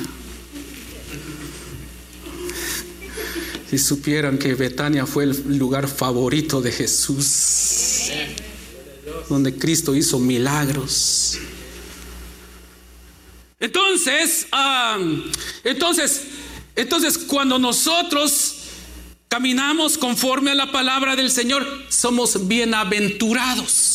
Si 3.77 3.85
supieran 3.85 4.39
que 4.39 4.55
Betania 4.55 5.05
fue 5.05 5.25
el 5.25 5.59
lugar 5.59 5.87
favorito 5.87 6.63
de 6.63 6.73
Jesús, 6.73 8.11
donde 9.29 9.55
Cristo 9.55 9.95
hizo 9.95 10.19
milagros. 10.19 11.37
Entonces, 13.61 14.47
entonces, 15.63 16.23
entonces 16.75 17.19
cuando 17.19 17.59
nosotros 17.59 18.61
caminamos 19.29 19.99
conforme 19.99 20.53
a 20.53 20.55
la 20.55 20.73
palabra 20.73 21.15
del 21.15 21.31
Señor, 21.31 21.67
somos 21.91 22.49
bienaventurados. 22.49 23.86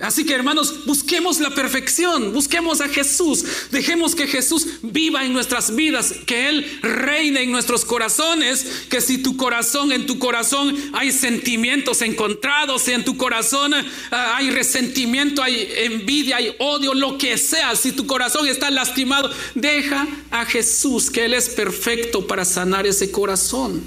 Así 0.00 0.24
que 0.24 0.32
hermanos, 0.32 0.86
busquemos 0.86 1.40
la 1.40 1.50
perfección, 1.50 2.32
busquemos 2.32 2.80
a 2.80 2.88
Jesús, 2.88 3.44
dejemos 3.72 4.14
que 4.14 4.28
Jesús 4.28 4.64
viva 4.80 5.24
en 5.24 5.32
nuestras 5.32 5.74
vidas, 5.74 6.14
que 6.24 6.48
Él 6.48 6.78
reine 6.82 7.42
en 7.42 7.50
nuestros 7.50 7.84
corazones, 7.84 8.84
que 8.88 9.00
si 9.00 9.18
tu 9.18 9.36
corazón, 9.36 9.90
en 9.90 10.06
tu 10.06 10.20
corazón 10.20 10.72
hay 10.92 11.10
sentimientos 11.10 12.00
encontrados, 12.02 12.82
si 12.82 12.92
en 12.92 13.04
tu 13.04 13.16
corazón 13.16 13.74
ah, 13.74 14.36
hay 14.36 14.50
resentimiento, 14.50 15.42
hay 15.42 15.68
envidia, 15.78 16.36
hay 16.36 16.54
odio, 16.60 16.94
lo 16.94 17.18
que 17.18 17.36
sea, 17.36 17.74
si 17.74 17.90
tu 17.90 18.06
corazón 18.06 18.46
está 18.46 18.70
lastimado, 18.70 19.28
deja 19.56 20.06
a 20.30 20.44
Jesús, 20.44 21.10
que 21.10 21.24
Él 21.24 21.34
es 21.34 21.48
perfecto 21.48 22.24
para 22.24 22.44
sanar 22.44 22.86
ese 22.86 23.10
corazón. 23.10 23.82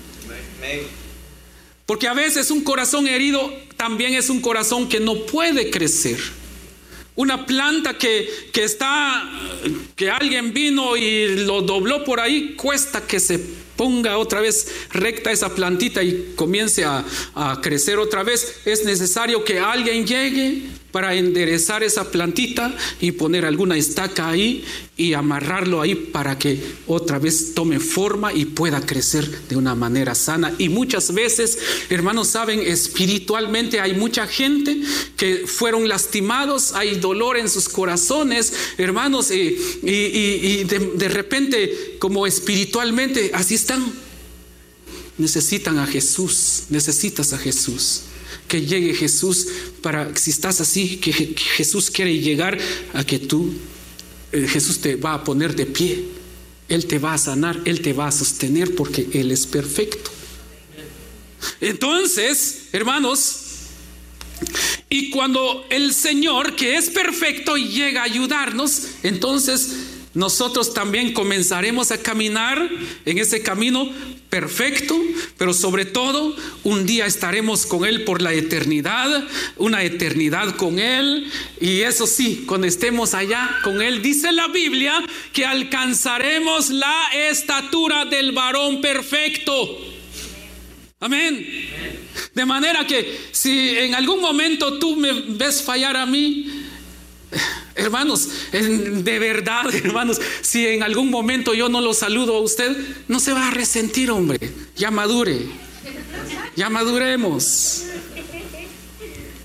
Porque 1.92 2.08
a 2.08 2.14
veces 2.14 2.52
un 2.52 2.62
corazón 2.62 3.06
herido 3.06 3.54
también 3.76 4.14
es 4.14 4.30
un 4.30 4.40
corazón 4.40 4.88
que 4.88 5.02
no 5.02 5.26
puede 5.26 5.70
crecer. 5.70 6.18
Una 7.16 7.46
planta 7.46 7.98
que, 7.98 8.30
que 8.54 8.64
está, 8.64 9.30
que 9.98 10.10
alguien 10.10 10.54
vino 10.54 10.96
y 10.96 11.44
lo 11.44 11.62
dobló 11.62 12.06
por 12.06 12.22
ahí, 12.22 12.54
cuesta 12.56 13.06
que 13.06 13.20
se 13.20 13.40
ponga 13.76 14.18
otra 14.18 14.40
vez 14.40 14.72
recta 14.92 15.34
esa 15.34 15.54
plantita 15.54 16.02
y 16.02 16.32
comience 16.38 16.86
a, 16.86 17.04
a 17.36 17.60
crecer 17.60 18.00
otra 18.00 18.24
vez. 18.24 18.62
Es 18.64 18.86
necesario 18.86 19.44
que 19.44 19.60
alguien 19.60 20.08
llegue, 20.08 20.62
para 20.92 21.16
enderezar 21.16 21.84
esa 21.84 22.12
plantita 22.12 22.76
y 23.00 23.12
poner 23.14 23.46
alguna 23.46 23.78
estaca 23.78 24.30
ahí 24.30 24.64
y 24.98 25.14
amarrarlo 25.14 25.82
ahí 25.82 25.96
para 25.96 26.38
que 26.38 26.62
otra 26.86 27.18
vez 27.18 27.54
tome 27.56 27.80
forma 27.80 28.34
y 28.34 28.46
pueda 28.46 28.86
crecer 28.86 29.48
de 29.48 29.56
una 29.56 29.74
manera 29.74 30.14
sana. 30.14 30.54
Y 30.58 30.70
muchas 30.70 31.14
veces, 31.14 31.58
hermanos, 31.90 32.28
saben, 32.28 32.62
espiritualmente 32.62 33.80
hay 33.80 33.94
mucha 33.94 34.28
gente 34.28 34.82
que 35.18 35.48
fueron 35.48 35.88
lastimados, 35.88 36.74
hay 36.74 36.96
dolor 36.96 37.38
en 37.38 37.50
sus 37.50 37.70
corazones, 37.70 38.54
hermanos, 38.78 39.32
y, 39.32 39.58
y, 39.84 40.64
de, 40.66 40.92
de 40.96 41.10
repente, 41.10 41.96
como 42.00 42.28
espiritualmente, 42.28 43.32
así 43.34 43.56
están. 43.56 43.84
Necesitan 45.18 45.78
a 45.80 45.88
Jesús, 45.88 46.64
necesitas 46.70 47.34
a 47.34 47.38
Jesús 47.38 48.04
que 48.52 48.66
llegue 48.66 48.94
Jesús 48.94 49.48
para, 49.82 50.14
si 50.18 50.30
estás 50.30 50.60
así, 50.60 50.98
que 50.98 51.14
Jesús 51.14 51.90
quiere 51.90 52.20
llegar 52.20 52.58
a 52.94 53.06
que 53.06 53.18
tú, 53.18 53.54
eh, 54.34 54.46
Jesús 54.46 54.80
te 54.80 54.98
va 54.98 55.14
a 55.14 55.24
poner 55.24 55.56
de 55.56 55.66
pie, 55.66 56.04
Él 56.68 56.86
te 56.86 57.00
va 57.00 57.14
a 57.14 57.18
sanar, 57.18 57.62
Él 57.64 57.80
te 57.82 57.94
va 57.94 58.08
a 58.08 58.12
sostener 58.12 58.76
porque 58.76 59.08
Él 59.14 59.32
es 59.32 59.48
perfecto. 59.48 60.12
Entonces, 61.62 62.64
hermanos, 62.74 63.38
y 64.90 65.12
cuando 65.12 65.66
el 65.70 65.94
Señor, 65.94 66.58
que 66.58 66.76
es 66.76 66.90
perfecto, 66.90 67.56
llega 67.56 68.02
a 68.02 68.04
ayudarnos, 68.04 68.82
entonces 69.04 69.70
nosotros 70.14 70.74
también 70.74 71.14
comenzaremos 71.14 71.92
a 71.92 71.98
caminar 71.98 72.70
en 73.06 73.18
ese 73.18 73.42
camino 73.42 73.90
perfecto, 74.30 75.00
pero 75.38 75.54
sobre 75.54 75.86
todo 75.86 76.36
un 76.64 76.86
día 76.86 77.06
estaremos 77.06 77.66
con 77.66 77.86
Él 77.86 78.04
por 78.04 78.22
la 78.22 78.34
eternidad, 78.34 79.26
una 79.58 79.84
eternidad 79.84 80.56
con 80.56 80.80
Él. 80.80 81.30
Y 81.60 81.82
eso 81.82 82.08
sí, 82.08 82.46
cuando 82.48 82.68
estemos 82.68 83.14
allá 83.14 83.58
con 83.64 83.82
Él, 83.82 84.02
dice 84.02 84.32
la 84.32 84.48
Biblia 84.48 85.04
que 85.34 85.46
alcanzaremos 85.46 86.70
la 86.70 87.10
estatura 87.30 88.06
del 88.06 88.32
varón 88.32 88.82
perfecto. 88.82 89.80
Amén. 91.00 91.48
De 92.34 92.46
manera 92.46 92.86
que 92.86 93.20
si 93.32 93.78
en 93.78 93.96
algún 93.96 94.22
momento 94.22 94.78
tú 94.78 94.96
me 94.96 95.12
ves 95.12 95.62
fallar 95.62 95.98
a 95.98 96.06
mí, 96.06 96.70
Hermanos, 97.76 98.28
de 98.52 99.20
verdad, 99.20 99.74
hermanos, 99.84 100.20
si 100.42 100.68
en 100.68 100.84
algún 100.84 101.10
momento 101.10 101.54
yo 101.54 101.70
no 101.70 101.82
lo 101.82 101.94
saludo 101.94 102.36
a 102.36 102.42
usted, 102.42 102.76
no 103.08 103.20
se 103.20 103.34
va 103.34 103.48
a 103.48 103.52
resentir, 103.52 104.12
hombre. 104.12 104.40
Ya 104.76 104.92
madure. 104.92 105.40
Ya 106.56 106.70
maduremos. 106.70 107.84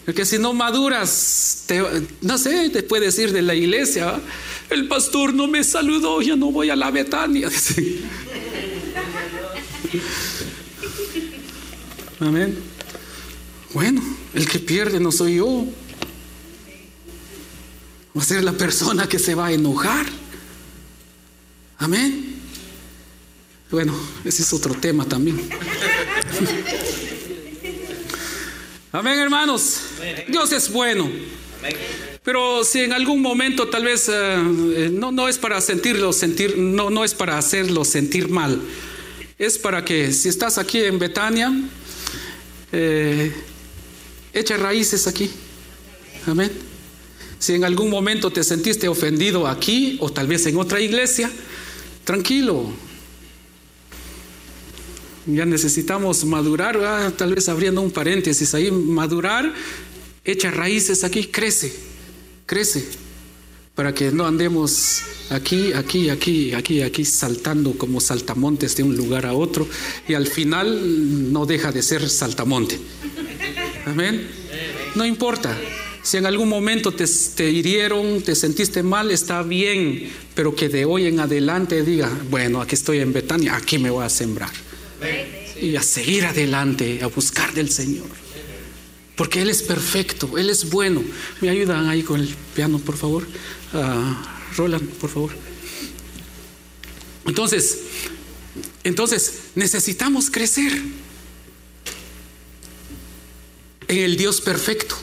Porque 0.04 0.24
si 0.24 0.38
no 0.38 0.52
maduras, 0.52 1.64
no 2.20 2.38
sé, 2.38 2.70
te 2.70 2.82
puede 2.84 3.06
decir 3.06 3.32
de 3.32 3.42
la 3.42 3.54
iglesia, 3.54 4.20
el 4.70 4.86
pastor 4.86 5.34
no 5.34 5.48
me 5.48 5.64
saludó, 5.64 6.22
ya 6.22 6.36
no 6.36 6.52
voy 6.52 6.70
a 6.70 6.76
la 6.76 6.92
Betania. 6.92 7.50
Amén. 12.20 12.56
Bueno, 13.74 14.00
el 14.34 14.48
que 14.48 14.60
pierde 14.60 15.00
no 15.00 15.10
soy 15.10 15.36
yo 15.36 15.66
va 18.16 18.22
a 18.22 18.24
ser 18.24 18.42
la 18.42 18.52
persona 18.52 19.08
que 19.08 19.18
se 19.18 19.34
va 19.34 19.46
a 19.46 19.52
enojar. 19.52 20.06
Amén. 21.78 22.36
Bueno, 23.70 23.94
ese 24.24 24.42
es 24.42 24.52
otro 24.52 24.74
tema 24.74 25.04
también. 25.04 25.48
Amén, 28.92 29.18
hermanos. 29.18 29.80
Dios 30.28 30.52
es 30.52 30.72
bueno. 30.72 31.10
Pero 32.22 32.64
si 32.64 32.80
en 32.80 32.92
algún 32.92 33.20
momento 33.20 33.68
tal 33.68 33.84
vez 33.84 34.08
eh, 34.08 34.12
eh, 34.12 34.90
no, 34.90 35.12
no 35.12 35.28
es 35.28 35.36
para 35.38 35.60
sentirlo, 35.60 36.12
sentir, 36.12 36.56
no, 36.56 36.90
no 36.90 37.04
es 37.04 37.14
para 37.14 37.36
hacerlo 37.36 37.84
sentir 37.84 38.28
mal. 38.28 38.60
Es 39.38 39.58
para 39.58 39.84
que 39.84 40.12
si 40.12 40.28
estás 40.28 40.56
aquí 40.56 40.82
en 40.82 40.98
Betania, 40.98 41.52
eh, 42.72 43.32
echa 44.32 44.56
raíces 44.56 45.06
aquí. 45.06 45.30
Amén. 46.26 46.50
Si 47.38 47.54
en 47.54 47.64
algún 47.64 47.90
momento 47.90 48.30
te 48.30 48.42
sentiste 48.42 48.88
ofendido 48.88 49.46
aquí 49.46 49.98
o 50.00 50.10
tal 50.10 50.26
vez 50.26 50.46
en 50.46 50.56
otra 50.56 50.80
iglesia, 50.80 51.30
tranquilo. 52.04 52.70
Ya 55.26 55.44
necesitamos 55.44 56.24
madurar, 56.24 57.12
tal 57.12 57.34
vez 57.34 57.48
abriendo 57.48 57.82
un 57.82 57.90
paréntesis 57.90 58.54
ahí, 58.54 58.70
madurar, 58.70 59.52
echa 60.24 60.50
raíces 60.50 61.02
aquí, 61.02 61.24
crece, 61.24 61.74
crece, 62.46 62.86
para 63.74 63.92
que 63.92 64.12
no 64.12 64.24
andemos 64.24 65.02
aquí, 65.30 65.72
aquí, 65.72 66.10
aquí, 66.10 66.54
aquí, 66.54 66.82
aquí, 66.82 67.04
saltando 67.04 67.72
como 67.76 68.00
saltamontes 68.00 68.76
de 68.76 68.84
un 68.84 68.96
lugar 68.96 69.26
a 69.26 69.34
otro 69.34 69.68
y 70.08 70.14
al 70.14 70.28
final 70.28 71.32
no 71.32 71.44
deja 71.44 71.72
de 71.72 71.82
ser 71.82 72.08
saltamonte. 72.08 72.78
Amén. 73.84 74.28
No 74.94 75.04
importa, 75.04 75.58
si 76.06 76.18
en 76.18 76.26
algún 76.26 76.48
momento 76.48 76.92
te, 76.92 77.50
hirieron, 77.50 78.22
te 78.22 78.36
sentiste 78.36 78.84
mal, 78.84 79.10
está 79.10 79.42
bien, 79.42 80.08
pero 80.36 80.54
que 80.54 80.68
de 80.68 80.84
hoy 80.84 81.06
en 81.06 81.18
adelante 81.18 81.82
diga, 81.82 82.08
bueno, 82.30 82.60
aquí 82.60 82.76
estoy 82.76 83.00
en 83.00 83.12
Betania, 83.12 83.56
aquí 83.56 83.76
me 83.78 83.90
voy 83.90 84.04
a 84.04 84.08
sembrar. 84.08 84.52
Y 85.60 85.74
a 85.74 85.82
seguir 85.82 86.24
adelante, 86.26 87.00
a 87.02 87.08
buscar 87.08 87.52
del 87.54 87.70
Señor. 87.70 88.06
Porque 89.16 89.42
Él 89.42 89.50
es 89.50 89.64
perfecto, 89.64 90.38
Él 90.38 90.48
es 90.48 90.70
bueno. 90.70 91.02
¿Me 91.40 91.48
ayudan 91.48 91.88
ahí 91.88 92.04
con 92.04 92.20
el 92.20 92.32
piano, 92.54 92.78
por 92.78 92.96
favor? 92.96 93.26
Uh, 93.72 94.56
Roland, 94.56 94.88
por 94.88 95.10
favor. 95.10 95.32
Entonces, 97.26 97.80
entonces 98.84 99.40
necesitamos 99.56 100.30
crecer 100.30 100.72
en 103.88 103.98
el 103.98 104.16
Dios 104.16 104.40
perfecto. 104.40 104.94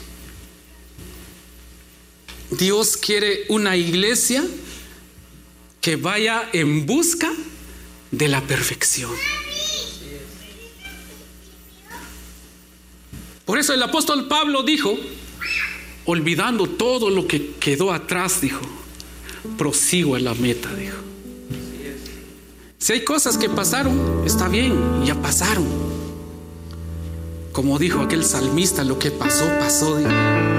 Dios 2.56 2.96
quiere 2.96 3.44
una 3.48 3.76
iglesia 3.76 4.44
que 5.80 5.96
vaya 5.96 6.48
en 6.52 6.86
busca 6.86 7.32
de 8.10 8.28
la 8.28 8.40
perfección. 8.40 9.10
Por 13.44 13.58
eso 13.58 13.74
el 13.74 13.82
apóstol 13.82 14.26
Pablo 14.26 14.62
dijo, 14.62 14.96
olvidando 16.06 16.66
todo 16.66 17.10
lo 17.10 17.26
que 17.26 17.54
quedó 17.60 17.92
atrás, 17.92 18.40
dijo, 18.40 18.60
prosigo 19.58 20.16
en 20.16 20.24
la 20.24 20.34
meta, 20.34 20.74
dijo. 20.74 20.96
Si 22.78 22.92
hay 22.92 23.04
cosas 23.04 23.38
que 23.38 23.48
pasaron, 23.48 24.22
está 24.26 24.48
bien, 24.48 25.04
ya 25.04 25.14
pasaron. 25.14 25.66
Como 27.52 27.78
dijo 27.78 28.00
aquel 28.00 28.24
salmista, 28.24 28.84
lo 28.84 28.98
que 28.98 29.10
pasó, 29.10 29.46
pasó. 29.58 29.96
Dijo. 29.96 30.53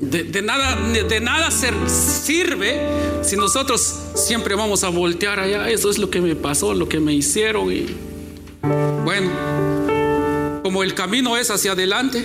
De, 0.00 0.42
nada, 0.42 0.76
de 0.92 1.20
nada 1.20 1.50
sirve 1.50 2.80
si 3.22 3.36
nosotros 3.36 3.80
siempre 4.14 4.54
vamos 4.54 4.84
a 4.84 4.88
voltear 4.88 5.40
allá. 5.40 5.68
Eso 5.70 5.90
es 5.90 5.98
lo 5.98 6.10
que 6.10 6.20
me 6.20 6.36
pasó, 6.36 6.74
lo 6.74 6.88
que 6.88 7.00
me 7.00 7.12
hicieron. 7.14 7.72
Y 7.72 7.86
bueno, 9.04 9.30
como 10.62 10.82
el 10.82 10.94
camino 10.94 11.36
es 11.36 11.50
hacia 11.50 11.72
adelante, 11.72 12.24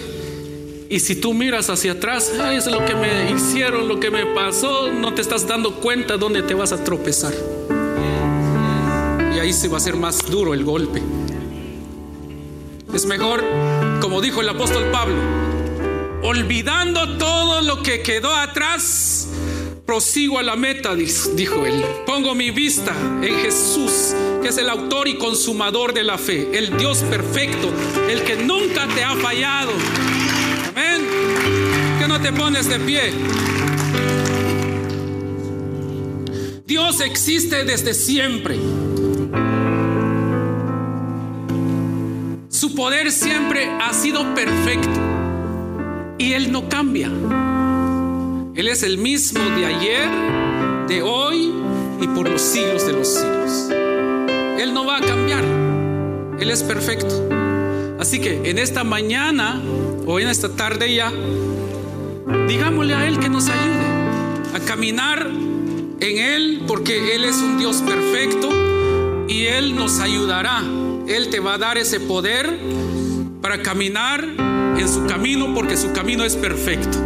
y 0.89 1.00
si 1.00 1.16
tú 1.16 1.34
miras 1.34 1.70
hacia 1.70 1.93
atrás, 1.93 2.32
eso 2.32 2.50
es 2.52 2.68
lo 2.68 2.86
que 2.86 2.95
me 2.95 3.32
hicieron, 3.32 3.88
lo 3.88 4.00
que 4.00 4.12
me 4.12 4.26
pasó, 4.28 4.91
no 4.91 5.14
te 5.14 5.22
estás 5.22 5.47
dando 5.47 5.76
cuenta 5.76 6.18
dónde 6.18 6.41
te 6.41 6.54
vas 6.54 6.72
a 6.72 6.84
tropezar 6.84 7.34
ahí 9.39 9.53
se 9.53 9.67
va 9.67 9.75
a 9.75 9.77
hacer 9.77 9.95
más 9.95 10.25
duro 10.29 10.53
el 10.53 10.63
golpe. 10.63 11.01
Es 12.93 13.05
mejor, 13.05 13.43
como 14.01 14.19
dijo 14.21 14.41
el 14.41 14.49
apóstol 14.49 14.85
Pablo, 14.91 15.15
olvidando 16.23 17.17
todo 17.17 17.61
lo 17.61 17.83
que 17.83 18.01
quedó 18.01 18.35
atrás, 18.35 19.29
prosigo 19.85 20.39
a 20.39 20.43
la 20.43 20.55
meta, 20.55 20.95
dijo 20.95 21.65
él. 21.65 21.83
Pongo 22.05 22.35
mi 22.35 22.51
vista 22.51 22.93
en 23.21 23.39
Jesús, 23.39 24.13
que 24.41 24.49
es 24.49 24.57
el 24.57 24.69
autor 24.69 25.07
y 25.07 25.17
consumador 25.17 25.93
de 25.93 26.03
la 26.03 26.17
fe, 26.17 26.49
el 26.53 26.77
Dios 26.77 26.99
perfecto, 26.99 27.69
el 28.09 28.23
que 28.23 28.35
nunca 28.35 28.87
te 28.87 29.03
ha 29.03 29.15
fallado. 29.15 29.71
Amén. 30.69 31.07
Que 31.99 32.07
no 32.07 32.19
te 32.19 32.31
pones 32.33 32.67
de 32.67 32.79
pie. 32.79 33.13
Dios 36.65 37.01
existe 37.01 37.65
desde 37.65 37.93
siempre. 37.93 38.57
Poder 42.80 43.11
siempre 43.11 43.69
ha 43.82 43.91
sido 43.91 44.34
perfecto 44.34 45.01
y 46.17 46.32
Él 46.32 46.49
no 46.49 46.69
cambia. 46.69 47.11
Él 48.55 48.69
es 48.69 48.84
el 48.84 48.97
mismo 48.97 49.41
de 49.57 49.65
ayer, 49.65 50.07
de 50.88 51.01
hoy 51.01 51.51
y 51.99 52.07
por 52.07 52.30
los 52.30 52.41
siglos 52.41 52.88
de 52.88 52.93
los 52.93 53.05
siglos. 53.09 53.69
Él 54.57 54.73
no 54.73 54.86
va 54.86 54.99
a 54.99 55.01
cambiar. 55.01 55.43
Él 56.39 56.49
es 56.49 56.63
perfecto. 56.63 57.27
Así 57.99 58.21
que 58.21 58.49
en 58.49 58.57
esta 58.57 58.86
mañana 58.86 59.61
o 60.05 60.17
en 60.21 60.30
esta 60.30 60.55
tarde 60.55 60.95
ya, 60.95 61.11
digámosle 62.47 62.95
a 62.95 63.07
Él 63.09 63.19
que 63.19 63.27
nos 63.27 63.49
ayude 63.49 64.55
a 64.55 64.59
caminar 64.61 65.30
en 65.99 66.17
Él 66.17 66.61
porque 66.65 67.13
Él 67.13 67.25
es 67.25 67.41
un 67.41 67.57
Dios 67.57 67.82
perfecto 67.82 68.47
y 69.27 69.47
Él 69.47 69.75
nos 69.75 69.99
ayudará. 69.99 70.63
Él 71.10 71.30
te 71.30 71.39
va 71.39 71.55
a 71.55 71.57
dar 71.57 71.80
ese 71.80 71.99
poder 71.99 72.47
para 73.41 73.64
caminar 73.64 74.24
en 74.24 74.88
su 74.88 75.07
camino 75.07 75.55
porque 75.55 75.76
su 75.76 75.91
camino 75.91 76.24
es 76.24 76.36
perfecto. 76.36 76.99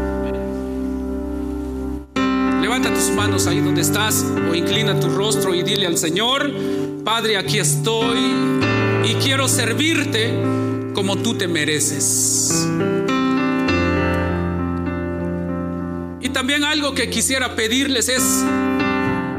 Levanta 2.62 2.94
tus 2.94 3.12
manos 3.12 3.48
ahí 3.48 3.62
donde 3.62 3.80
estás 3.80 4.26
o 4.52 4.54
inclina 4.54 5.00
tu 5.00 5.08
rostro 5.08 5.56
y 5.56 5.64
dile 5.64 5.88
al 5.88 5.98
Señor, 5.98 6.52
Padre, 7.06 7.38
aquí 7.38 7.60
estoy 7.60 8.20
y 9.06 9.14
quiero 9.24 9.48
servirte 9.48 10.34
como 10.94 11.16
tú 11.20 11.36
te 11.36 11.48
mereces. 11.48 12.68
Y 16.20 16.28
también 16.28 16.66
algo 16.66 16.94
que 16.94 17.10
quisiera 17.10 17.56
pedirles 17.56 18.10
es 18.10 18.44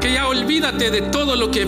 que 0.01 0.11
ya 0.11 0.27
olvídate 0.27 0.89
de 0.89 1.01
todo 1.01 1.35
lo 1.35 1.51
que 1.51 1.67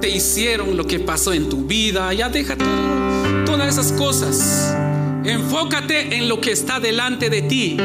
te 0.00 0.08
hicieron, 0.08 0.76
lo 0.76 0.86
que 0.86 1.00
pasó 1.00 1.32
en 1.32 1.48
tu 1.48 1.64
vida, 1.64 2.12
ya 2.14 2.28
deja 2.28 2.56
todo, 2.56 3.44
todas 3.44 3.68
esas 3.68 3.92
cosas. 3.92 4.74
Enfócate 5.24 6.16
en 6.16 6.28
lo 6.28 6.40
que 6.40 6.52
está 6.52 6.80
delante 6.80 7.30
de 7.30 7.42
ti. 7.42 7.76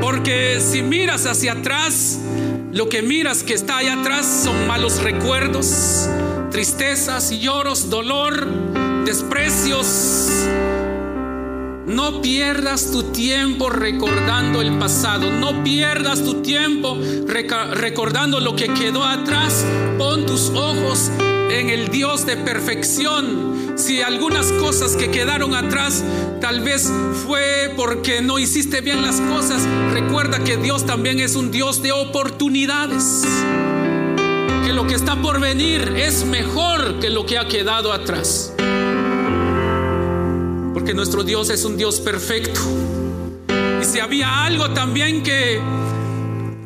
Porque 0.00 0.60
si 0.60 0.82
miras 0.82 1.26
hacia 1.26 1.52
atrás, 1.52 2.18
lo 2.72 2.88
que 2.88 3.02
miras 3.02 3.42
que 3.42 3.54
está 3.54 3.78
allá 3.78 4.00
atrás 4.00 4.42
son 4.44 4.66
malos 4.66 5.02
recuerdos, 5.02 6.08
tristezas 6.50 7.30
lloros, 7.30 7.90
dolor, 7.90 8.46
desprecios. 9.04 10.46
No 11.90 12.22
pierdas 12.22 12.92
tu 12.92 13.02
tiempo 13.02 13.68
recordando 13.68 14.60
el 14.60 14.78
pasado. 14.78 15.28
No 15.28 15.64
pierdas 15.64 16.22
tu 16.22 16.34
tiempo 16.40 16.96
recordando 17.26 18.38
lo 18.38 18.54
que 18.54 18.68
quedó 18.68 19.04
atrás. 19.04 19.64
Pon 19.98 20.24
tus 20.24 20.50
ojos 20.50 21.10
en 21.50 21.68
el 21.68 21.88
Dios 21.88 22.26
de 22.26 22.36
perfección. 22.36 23.74
Si 23.76 24.02
algunas 24.02 24.52
cosas 24.52 24.94
que 24.94 25.10
quedaron 25.10 25.54
atrás 25.54 26.04
tal 26.40 26.60
vez 26.60 26.88
fue 27.26 27.74
porque 27.76 28.22
no 28.22 28.38
hiciste 28.38 28.82
bien 28.82 29.02
las 29.02 29.20
cosas, 29.20 29.66
recuerda 29.92 30.44
que 30.44 30.58
Dios 30.58 30.86
también 30.86 31.18
es 31.18 31.34
un 31.34 31.50
Dios 31.50 31.82
de 31.82 31.90
oportunidades. 31.90 33.24
Que 34.64 34.72
lo 34.72 34.86
que 34.86 34.94
está 34.94 35.20
por 35.20 35.40
venir 35.40 35.94
es 35.96 36.24
mejor 36.24 37.00
que 37.00 37.10
lo 37.10 37.26
que 37.26 37.36
ha 37.36 37.48
quedado 37.48 37.92
atrás. 37.92 38.54
Porque 40.80 40.94
nuestro 40.94 41.22
Dios 41.24 41.50
es 41.50 41.66
un 41.66 41.76
Dios 41.76 42.00
perfecto. 42.00 42.58
Y 43.82 43.84
si 43.84 44.00
había 44.00 44.44
algo 44.44 44.70
también 44.70 45.22
que, 45.22 45.60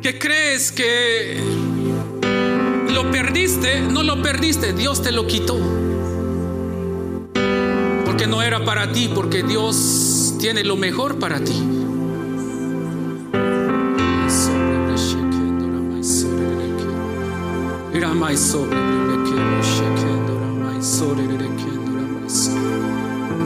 que 0.01 0.17
crees 0.17 0.71
que 0.71 1.37
lo 2.93 3.11
perdiste, 3.11 3.81
no 3.81 4.03
lo 4.03 4.21
perdiste, 4.21 4.71
Dios 4.71 5.01
te 5.01 5.11
lo 5.11 5.27
quitó. 5.27 5.57
Porque 8.05 8.25
no 8.25 8.41
era 8.41 8.63
para 8.63 8.89
ti, 8.93 9.11
porque 9.13 9.43
Dios 9.43 10.35
tiene 10.39 10.63
lo 10.63 10.77
mejor 10.77 11.19
para 11.19 11.43
ti. 11.43 11.61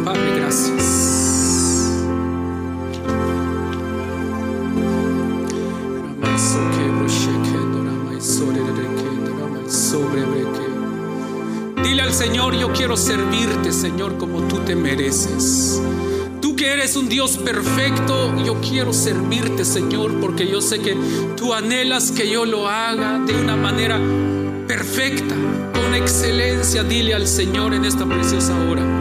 Padre, 0.05 0.38
Dile 11.83 12.01
al 12.01 12.13
Señor, 12.13 12.55
yo 12.55 12.73
quiero 12.73 12.97
servirte, 12.97 13.71
Señor, 13.71 14.17
como 14.17 14.41
tú 14.47 14.57
te 14.65 14.75
mereces. 14.75 15.79
Tú 16.41 16.55
que 16.55 16.73
eres 16.73 16.95
un 16.95 17.09
Dios 17.09 17.37
perfecto, 17.37 18.33
yo 18.43 18.59
quiero 18.59 18.91
servirte, 18.91 19.63
Señor, 19.65 20.19
porque 20.19 20.47
yo 20.47 20.61
sé 20.61 20.79
que 20.79 20.97
tú 21.37 21.53
anhelas 21.53 22.11
que 22.11 22.27
yo 22.27 22.45
lo 22.45 22.67
haga 22.67 23.19
de 23.19 23.35
una 23.35 23.55
manera 23.55 23.99
perfecta, 24.67 25.35
con 25.73 25.93
excelencia. 25.93 26.83
Dile 26.83 27.13
al 27.13 27.27
Señor 27.27 27.75
en 27.75 27.85
esta 27.85 28.05
preciosa 28.05 28.55
hora. 28.67 28.98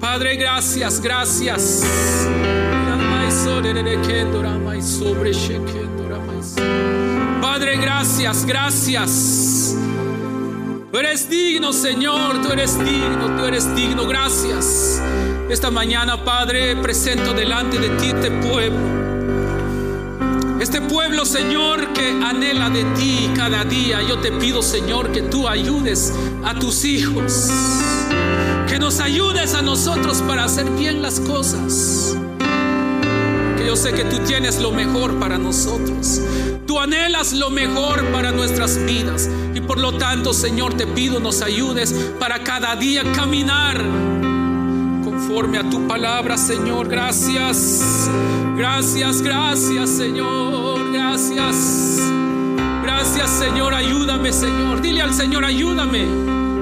Padre, 0.00 0.36
gracias, 0.36 1.00
gracias. 1.00 1.84
Padre, 7.40 7.76
gracias, 7.76 8.44
gracias. 8.44 9.74
Tú 10.92 10.98
eres 10.98 11.28
digno, 11.28 11.72
Señor, 11.72 12.42
tú 12.42 12.52
eres 12.52 12.78
digno, 12.78 13.36
tú 13.36 13.44
eres 13.44 13.74
digno, 13.74 14.06
gracias. 14.06 15.00
Esta 15.50 15.70
mañana, 15.70 16.24
Padre, 16.24 16.76
presento 16.76 17.32
delante 17.32 17.78
de 17.78 17.88
ti 17.90 18.06
este 18.08 18.30
pueblo. 18.30 19.06
Este 20.60 20.80
pueblo, 20.80 21.24
Señor, 21.24 21.92
que 21.92 22.08
anhela 22.08 22.70
de 22.70 22.84
ti 22.96 23.30
cada 23.36 23.64
día. 23.64 24.00
Yo 24.02 24.18
te 24.18 24.32
pido, 24.32 24.62
Señor, 24.62 25.12
que 25.12 25.22
tú 25.22 25.46
ayudes 25.46 26.12
a 26.44 26.58
tus 26.58 26.84
hijos. 26.84 27.50
Que 28.76 28.80
nos 28.80 29.00
ayudes 29.00 29.54
a 29.54 29.62
nosotros 29.62 30.20
para 30.28 30.44
hacer 30.44 30.68
bien 30.72 31.00
las 31.00 31.18
cosas. 31.18 32.14
Que 33.56 33.66
yo 33.66 33.74
sé 33.74 33.94
que 33.94 34.04
tú 34.04 34.18
tienes 34.26 34.60
lo 34.60 34.70
mejor 34.70 35.18
para 35.18 35.38
nosotros. 35.38 36.20
Tú 36.66 36.78
anhelas 36.78 37.32
lo 37.32 37.48
mejor 37.48 38.04
para 38.12 38.32
nuestras 38.32 38.76
vidas. 38.84 39.30
Y 39.54 39.62
por 39.62 39.78
lo 39.78 39.96
tanto, 39.96 40.34
Señor, 40.34 40.74
te 40.74 40.86
pido 40.86 41.20
nos 41.20 41.40
ayudes 41.40 41.94
para 42.20 42.44
cada 42.44 42.76
día 42.76 43.02
caminar 43.14 43.82
conforme 45.02 45.56
a 45.56 45.70
tu 45.70 45.88
palabra, 45.88 46.36
Señor. 46.36 46.86
Gracias. 46.86 48.10
Gracias, 48.58 49.22
gracias, 49.22 49.88
Señor. 49.88 50.92
Gracias. 50.92 51.98
Gracias, 52.82 53.30
Señor. 53.30 53.72
Ayúdame, 53.72 54.34
Señor. 54.34 54.82
Dile 54.82 55.00
al 55.00 55.14
Señor, 55.14 55.46
ayúdame 55.46 56.04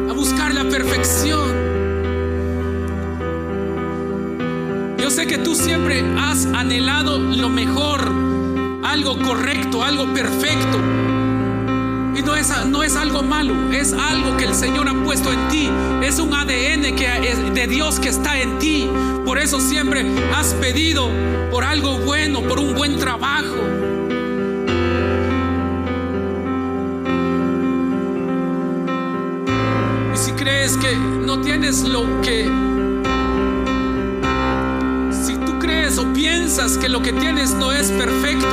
a 0.09 0.13
buscar 0.13 0.55
la 0.55 0.63
perfección. 0.63 1.64
Sé 5.15 5.29
que 5.29 5.39
tú 5.39 5.55
siempre 5.55 6.03
has 6.19 6.45
anhelado 6.47 7.21
lo 7.21 7.49
mejor, 7.49 8.01
algo 8.83 9.17
correcto, 9.19 9.85
algo 9.85 10.13
perfecto. 10.13 10.79
Y 12.17 12.23
no 12.23 12.35
es, 12.35 12.51
no 12.67 12.83
es 12.83 12.97
algo 12.97 13.23
malo, 13.23 13.55
es 13.71 13.93
algo 13.93 14.37
que 14.37 14.47
el 14.47 14.57
Señor 14.57 14.89
ha 14.89 15.05
puesto 15.05 15.33
en 15.33 15.47
ti. 15.49 15.71
Es 16.03 16.19
un 16.19 16.35
ADN 16.35 16.97
que 16.97 17.53
de 17.55 17.67
Dios 17.69 18.01
que 18.01 18.09
está 18.09 18.41
en 18.41 18.59
ti. 18.59 18.91
Por 19.25 19.39
eso 19.39 19.61
siempre 19.61 20.05
has 20.35 20.53
pedido 20.55 21.09
por 21.53 21.63
algo 21.63 21.99
bueno, 21.99 22.43
por 22.43 22.59
un 22.59 22.75
buen 22.75 22.99
trabajo. 22.99 23.55
Y 30.13 30.17
si 30.17 30.33
crees 30.33 30.77
que 30.77 30.97
no 30.97 31.41
tienes 31.41 31.83
lo 31.85 32.21
que... 32.21 32.74
piensas 36.25 36.79
que 36.79 36.89
lo 36.89 37.03
que 37.03 37.13
tienes 37.13 37.51
no 37.51 37.71
es 37.71 37.91
perfecto, 37.91 38.49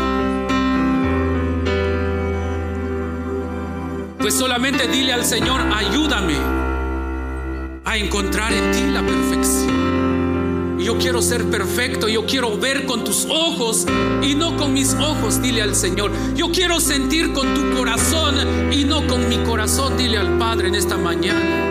pues 4.20 4.34
solamente 4.34 4.90
dile 4.90 5.14
al 5.14 5.24
Señor, 5.24 5.62
ayúdame 5.74 6.36
a 7.86 7.96
encontrar 7.96 8.52
en 8.52 8.72
ti 8.74 8.82
la 8.92 9.02
perfección. 9.02 10.80
Yo 10.80 10.98
quiero 10.98 11.22
ser 11.22 11.46
perfecto, 11.46 12.10
yo 12.10 12.26
quiero 12.26 12.58
ver 12.58 12.86
con 12.86 13.06
tus 13.06 13.26
ojos 13.30 13.86
y 14.22 14.36
no 14.36 14.58
con 14.58 14.74
mis 14.74 14.94
ojos, 14.96 15.42
dile 15.42 15.62
al 15.62 15.74
Señor. 15.74 16.12
Yo 16.36 16.52
quiero 16.52 16.82
sentir 16.82 17.32
con 17.32 17.54
tu 17.54 17.78
corazón 17.78 18.36
y 18.74 18.84
no 18.84 19.08
con 19.08 19.30
mi 19.30 19.38
corazón, 19.46 19.98
dile 19.98 20.18
al 20.18 20.38
Padre 20.38 20.68
en 20.68 20.76
esta 20.76 20.98
mañana. 20.98 21.71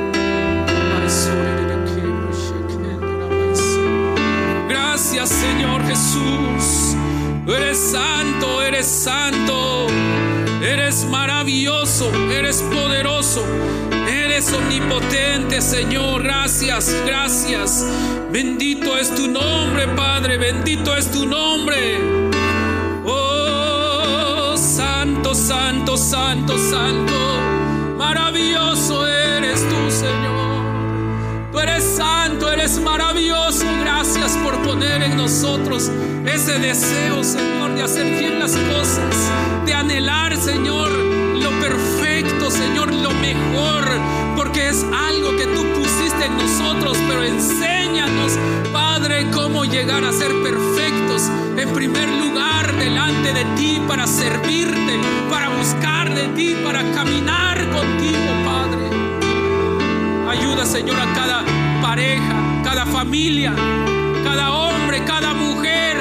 Jesús, 6.00 6.96
eres 7.46 7.78
santo, 7.78 8.62
eres 8.62 8.86
santo, 8.86 9.86
eres 10.62 11.04
maravilloso, 11.04 12.10
eres 12.32 12.62
poderoso, 12.62 13.44
eres 14.10 14.50
omnipotente, 14.50 15.60
Señor. 15.60 16.22
Gracias, 16.22 16.96
gracias. 17.04 17.84
Bendito 18.32 18.96
es 18.96 19.14
tu 19.14 19.28
nombre, 19.28 19.88
Padre, 19.88 20.38
bendito 20.38 20.96
es 20.96 21.10
tu 21.10 21.26
nombre. 21.26 21.98
Oh, 23.04 24.54
santo, 24.56 25.34
santo, 25.34 25.98
santo, 25.98 26.56
santo. 26.56 27.12
Maravilloso 27.98 29.06
eres 29.06 29.19
poner 34.70 35.02
en 35.02 35.16
nosotros 35.16 35.90
ese 36.24 36.60
deseo, 36.60 37.24
Señor, 37.24 37.74
de 37.74 37.82
hacer 37.82 38.06
bien 38.16 38.38
las 38.38 38.52
cosas, 38.52 39.32
de 39.66 39.74
anhelar, 39.74 40.36
Señor, 40.36 40.92
lo 40.92 41.50
perfecto, 41.58 42.52
Señor, 42.52 42.94
lo 42.94 43.10
mejor, 43.10 43.84
porque 44.36 44.68
es 44.68 44.84
algo 44.84 45.36
que 45.36 45.46
tú 45.46 45.64
pusiste 45.74 46.24
en 46.24 46.36
nosotros, 46.36 46.96
pero 47.08 47.24
enséñanos, 47.24 48.38
Padre, 48.72 49.26
cómo 49.32 49.64
llegar 49.64 50.04
a 50.04 50.12
ser 50.12 50.30
perfectos 50.40 51.28
en 51.56 51.68
primer 51.70 52.08
lugar 52.08 52.72
delante 52.76 53.32
de 53.32 53.44
ti 53.56 53.82
para 53.88 54.06
servirte, 54.06 55.00
para 55.28 55.48
buscar 55.48 56.14
de 56.14 56.28
ti, 56.28 56.54
para 56.64 56.88
caminar 56.92 57.58
contigo, 57.70 58.30
Padre. 58.44 58.88
Ayuda, 60.28 60.64
Señor, 60.64 61.00
a 61.00 61.12
cada 61.12 61.44
pareja, 61.82 62.62
cada 62.62 62.86
familia, 62.86 63.52
cada 64.24 64.52
hombre, 64.52 65.04
cada 65.04 65.34
mujer, 65.34 65.96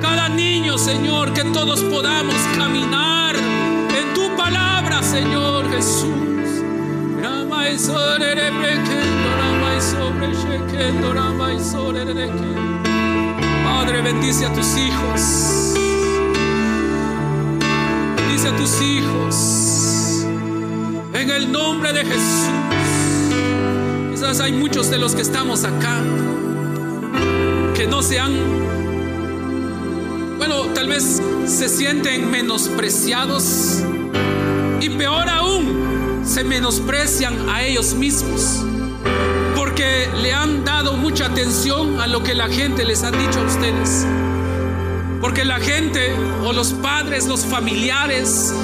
cada 0.00 0.28
niño, 0.28 0.78
Señor, 0.78 1.32
que 1.32 1.44
todos 1.44 1.80
podamos 1.82 2.36
caminar 2.56 3.34
en 3.36 4.14
tu 4.14 4.36
palabra, 4.36 5.02
Señor 5.02 5.70
Jesús. 5.70 6.10
Padre, 13.64 14.02
bendice 14.02 14.46
a 14.46 14.52
tus 14.52 14.76
hijos. 14.76 15.74
Bendice 18.16 18.48
a 18.48 18.56
tus 18.56 18.82
hijos. 18.82 20.26
En 21.12 21.30
el 21.30 21.52
nombre 21.52 21.92
de 21.92 22.04
Jesús. 22.04 22.48
Quizás 24.10 24.40
hay 24.40 24.52
muchos 24.52 24.90
de 24.90 24.98
los 24.98 25.14
que 25.14 25.22
estamos 25.22 25.64
acá 25.64 26.02
se 28.02 28.18
han, 28.18 28.32
bueno, 30.38 30.66
tal 30.74 30.88
vez 30.88 31.20
se 31.46 31.68
sienten 31.68 32.30
menospreciados 32.30 33.82
y 34.80 34.88
peor 34.90 35.28
aún, 35.28 36.22
se 36.24 36.44
menosprecian 36.44 37.48
a 37.48 37.62
ellos 37.62 37.94
mismos 37.94 38.64
porque 39.56 40.08
le 40.22 40.32
han 40.32 40.64
dado 40.64 40.94
mucha 40.94 41.26
atención 41.26 42.00
a 42.00 42.06
lo 42.06 42.22
que 42.22 42.34
la 42.34 42.48
gente 42.48 42.84
les 42.84 43.02
ha 43.02 43.10
dicho 43.10 43.40
a 43.40 43.44
ustedes. 43.44 44.06
Porque 45.20 45.44
la 45.44 45.60
gente 45.60 46.14
o 46.44 46.52
los 46.52 46.72
padres, 46.72 47.26
los 47.26 47.44
familiares 47.44 48.54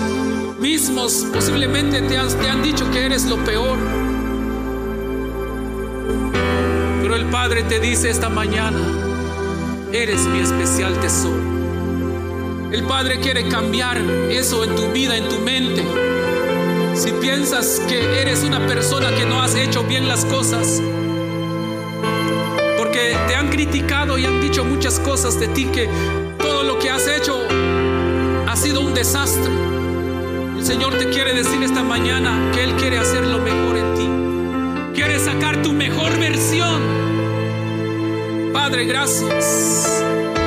mismos 0.59 1.27
posiblemente 1.33 2.01
te 2.01 2.17
han 2.17 2.63
dicho 2.63 2.91
que 2.91 3.05
eres 3.05 3.27
lo 3.27 3.37
peor. 3.45 3.77
Pero 7.03 7.15
el 7.15 7.27
Padre 7.27 7.63
te 7.63 7.79
dice 7.79 8.11
esta 8.11 8.29
mañana, 8.29 8.79
eres 10.03 10.27
mi 10.27 10.41
especial 10.41 10.99
tesoro. 11.01 11.41
El 12.71 12.83
Padre 12.83 13.19
quiere 13.21 13.49
cambiar 13.49 13.97
eso 14.31 14.63
en 14.65 14.75
tu 14.75 14.93
vida, 14.93 15.17
en 15.17 15.29
tu 15.29 15.39
mente. 15.39 15.83
Si 16.95 17.13
piensas 17.13 17.81
que 17.89 18.21
eres 18.21 18.45
una 18.45 18.67
persona 18.67 19.11
que 19.15 19.25
no 19.25 19.41
has 19.41 19.55
hecho 19.55 19.85
bien 19.85 20.07
las 20.07 20.27
cosas, 20.27 20.83
porque 22.77 23.17
te 23.27 23.35
han 23.35 23.49
criticado 23.49 24.19
y 24.19 24.27
han 24.27 24.41
dicho 24.41 24.65
muchas 24.65 25.01
cosas 25.01 25.41
de 25.41 25.49
ti, 25.49 25.65
que 25.67 25.89
todo 26.39 26.63
lo 26.63 26.79
que 26.79 26.91
has 26.91 27.07
hecho 27.09 27.41
ha 28.47 28.57
sido 28.57 28.83
un 28.83 28.93
desastre. 28.93 29.51
El 30.59 30.65
Señor 30.65 30.99
te 30.99 31.09
quiere 31.09 31.33
decir 31.33 31.63
esta 31.63 31.83
mañana 31.83 32.51
que 32.53 32.65
Él 32.65 32.75
quiere 32.75 32.99
hacer 32.99 33.27
lo 33.27 33.39
mejor 33.39 33.77
en 33.77 33.95
ti. 33.95 34.95
Quiere 34.95 35.19
sacar 35.19 35.63
tu 35.63 35.73
mejor 35.73 36.19
versión. 36.19 36.96
Padre, 38.69 38.85
gracias. 38.87 40.03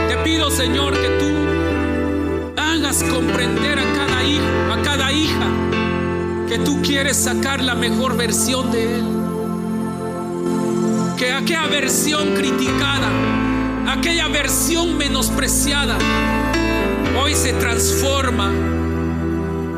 Te 0.09 0.17
pido, 0.25 0.51
Señor, 0.51 0.91
que 0.91 1.07
tú 1.07 2.61
hagas 2.61 3.01
comprender 3.03 3.79
a 3.79 3.93
cada 3.93 4.23
hijo, 4.25 4.73
a 4.73 4.81
cada 4.81 5.09
hija, 5.13 5.47
que 6.49 6.59
tú 6.59 6.81
quieres 6.81 7.15
sacar 7.15 7.63
la 7.63 7.75
mejor 7.75 8.17
versión 8.17 8.73
de 8.73 8.97
Él. 8.97 9.05
Que 11.17 11.31
aquella 11.31 11.67
versión 11.67 12.35
criticada, 12.35 13.07
aquella 13.87 14.27
versión 14.27 14.97
menospreciada, 14.97 15.97
hoy 17.23 17.33
se 17.35 17.53
transforma 17.53 18.51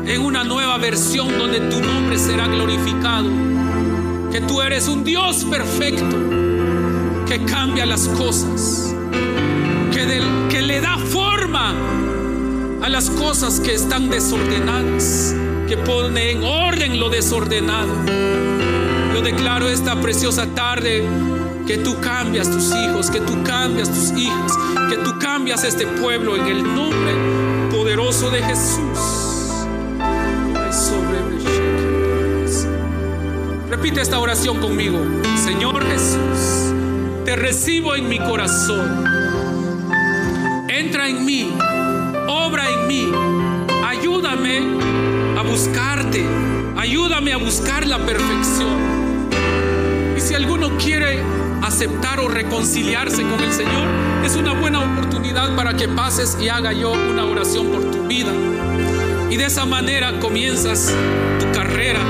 en 0.04 0.20
una 0.20 0.42
nueva 0.42 0.78
versión 0.78 1.38
donde 1.38 1.60
tu 1.60 1.78
nombre 1.78 2.18
será 2.18 2.48
glorificado. 2.48 3.30
Que 4.32 4.40
tú 4.40 4.60
eres 4.60 4.88
un 4.88 5.04
Dios 5.04 5.44
perfecto, 5.44 6.41
que 7.32 7.44
cambia 7.46 7.86
las 7.86 8.08
cosas, 8.08 8.94
que, 9.90 10.22
que 10.50 10.60
le 10.60 10.82
da 10.82 10.98
forma 10.98 11.74
a 12.82 12.88
las 12.90 13.08
cosas 13.08 13.58
que 13.58 13.72
están 13.72 14.10
desordenadas 14.10 15.34
que 15.66 15.78
pone 15.78 16.32
en 16.32 16.44
orden 16.44 17.00
lo 17.00 17.08
desordenado. 17.08 17.88
Yo 19.14 19.22
declaro 19.22 19.70
esta 19.70 19.98
preciosa 19.98 20.46
tarde 20.48 21.06
que 21.66 21.78
tú 21.78 21.98
cambias 22.02 22.50
tus 22.50 22.70
hijos, 22.74 23.10
que 23.10 23.20
tú 23.20 23.42
cambias 23.42 23.88
tus 23.88 24.10
hijas, 24.10 24.52
que 24.90 24.98
tú 24.98 25.18
cambias 25.18 25.64
este 25.64 25.86
pueblo 25.86 26.36
en 26.36 26.46
el 26.48 26.62
nombre 26.62 27.14
poderoso 27.70 28.28
de 28.28 28.42
Jesús. 28.42 29.22
Repite 33.70 34.02
esta 34.02 34.18
oración 34.18 34.60
conmigo. 34.60 34.98
Señor 35.42 35.82
Jesús, 35.86 36.61
te 37.24 37.36
recibo 37.36 37.94
en 37.94 38.08
mi 38.08 38.18
corazón. 38.18 39.04
Entra 40.68 41.08
en 41.08 41.24
mí, 41.24 41.52
obra 42.28 42.68
en 42.68 42.86
mí, 42.86 43.12
ayúdame 43.84 44.60
a 45.38 45.42
buscarte. 45.42 46.24
Ayúdame 46.82 47.32
a 47.32 47.36
buscar 47.36 47.86
la 47.86 47.98
perfección. 47.98 49.30
Y 50.16 50.20
si 50.20 50.34
alguno 50.34 50.76
quiere 50.78 51.22
aceptar 51.62 52.18
o 52.18 52.26
reconciliarse 52.26 53.22
con 53.22 53.40
el 53.40 53.52
Señor, 53.52 53.86
es 54.24 54.34
una 54.34 54.52
buena 54.52 54.80
oportunidad 54.80 55.54
para 55.54 55.76
que 55.76 55.86
pases 55.86 56.36
y 56.40 56.48
haga 56.48 56.72
yo 56.72 56.90
una 56.90 57.24
oración 57.24 57.68
por 57.68 57.88
tu 57.90 58.02
vida. 58.08 58.32
Y 59.30 59.36
de 59.36 59.46
esa 59.46 59.64
manera 59.64 60.18
comienzas 60.18 60.92
tu 61.38 61.52
carrera 61.52 62.00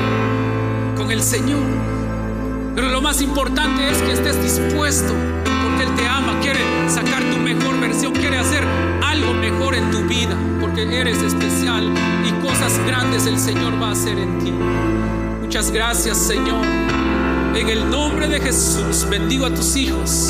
con 0.96 1.10
el 1.10 1.22
Señor. 1.22 2.01
Pero 2.74 2.88
lo 2.88 3.02
más 3.02 3.20
importante 3.20 3.90
es 3.90 3.98
que 3.98 4.12
estés 4.12 4.42
dispuesto, 4.42 5.12
porque 5.62 5.84
Él 5.84 5.94
te 5.94 6.06
ama, 6.06 6.38
quiere 6.40 6.60
sacar 6.88 7.22
tu 7.30 7.36
mejor 7.36 7.78
versión, 7.80 8.12
quiere 8.14 8.38
hacer 8.38 8.64
algo 9.04 9.34
mejor 9.34 9.74
en 9.74 9.90
tu 9.90 10.00
vida, 10.04 10.36
porque 10.60 10.98
eres 10.98 11.22
especial 11.22 11.92
y 12.26 12.32
cosas 12.42 12.78
grandes 12.86 13.26
el 13.26 13.38
Señor 13.38 13.80
va 13.80 13.88
a 13.88 13.92
hacer 13.92 14.16
en 14.18 14.38
ti. 14.38 14.52
Muchas 15.42 15.70
gracias, 15.70 16.16
Señor. 16.16 16.64
En 17.54 17.68
el 17.68 17.90
nombre 17.90 18.26
de 18.26 18.40
Jesús, 18.40 19.06
bendigo 19.10 19.44
a 19.44 19.54
tus 19.54 19.76
hijos 19.76 20.28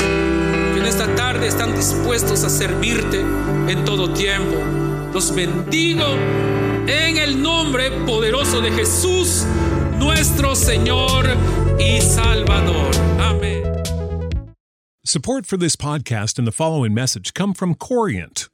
que 0.73 0.79
en 0.79 0.85
esta 0.85 1.07
tarde 1.15 1.47
están 1.47 1.73
dispuestos 1.73 2.43
a 2.43 2.49
servirte 2.49 3.21
en 3.69 3.85
todo 3.85 4.11
tiempo. 4.11 4.57
Los 5.13 5.33
bendigo 5.33 6.03
en 6.87 7.17
el 7.17 7.41
nombre 7.41 7.89
poderoso 8.05 8.59
de 8.59 8.71
Jesús, 8.71 9.45
nuestro 9.97 10.55
Señor 10.55 11.37
y 11.77 11.99
Salvador. 11.99 12.91
Amén. 13.19 13.63
Support 15.05 15.45
for 15.45 15.57
this 15.57 15.75
podcast 15.75 16.37
and 16.37 16.47
the 16.47 16.51
following 16.51 16.93
message 16.93 17.33
come 17.33 17.53
from 17.53 17.75
Corient. 17.75 18.49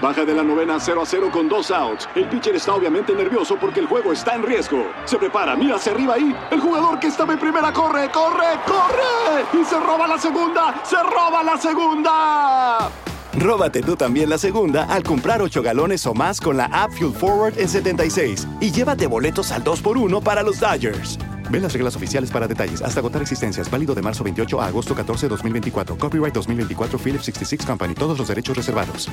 Baja 0.00 0.24
de 0.24 0.34
la 0.34 0.42
novena 0.42 0.78
0 0.78 1.02
a 1.02 1.06
0 1.06 1.30
con 1.32 1.48
dos 1.48 1.70
outs. 1.70 2.08
El 2.14 2.28
pitcher 2.28 2.54
está 2.54 2.74
obviamente 2.74 3.14
nervioso 3.14 3.56
porque 3.60 3.80
el 3.80 3.86
juego 3.86 4.12
está 4.12 4.34
en 4.34 4.42
riesgo. 4.42 4.86
Se 5.04 5.16
prepara, 5.16 5.56
mira 5.56 5.76
hacia 5.76 5.92
arriba 5.92 6.14
ahí. 6.14 6.34
El 6.50 6.60
jugador 6.60 7.00
que 7.00 7.06
estaba 7.08 7.32
en 7.32 7.38
primera 7.38 7.72
corre, 7.72 8.10
corre, 8.10 8.60
corre. 8.66 9.60
Y 9.60 9.64
se 9.64 9.80
roba 9.80 10.06
la 10.06 10.18
segunda, 10.18 10.80
se 10.84 11.02
roba 11.02 11.42
la 11.42 11.56
segunda. 11.56 12.90
Róbate 13.38 13.82
tú 13.82 13.96
también 13.96 14.30
la 14.30 14.38
segunda 14.38 14.84
al 14.84 15.02
comprar 15.02 15.42
8 15.42 15.62
galones 15.62 16.06
o 16.06 16.14
más 16.14 16.40
con 16.40 16.56
la 16.56 16.66
app 16.66 16.92
Fuel 16.92 17.12
Forward 17.12 17.58
en 17.58 17.68
76 17.68 18.46
y 18.60 18.70
llévate 18.70 19.06
boletos 19.06 19.50
al 19.50 19.64
2x1 19.64 20.22
para 20.22 20.42
los 20.42 20.60
Dodgers. 20.60 21.18
Ve 21.50 21.60
las 21.60 21.72
reglas 21.72 21.96
oficiales 21.96 22.30
para 22.30 22.46
detalles. 22.46 22.82
Hasta 22.82 23.00
agotar 23.00 23.22
existencias. 23.22 23.70
Válido 23.70 23.94
de 23.94 24.02
marzo 24.02 24.24
28 24.24 24.60
a 24.60 24.66
agosto 24.66 24.94
14, 24.94 25.28
2024. 25.28 25.98
Copyright 25.98 26.34
2024 26.34 26.98
Philips 26.98 27.24
66 27.24 27.66
Company. 27.66 27.94
Todos 27.94 28.18
los 28.18 28.28
derechos 28.28 28.56
reservados. 28.56 29.08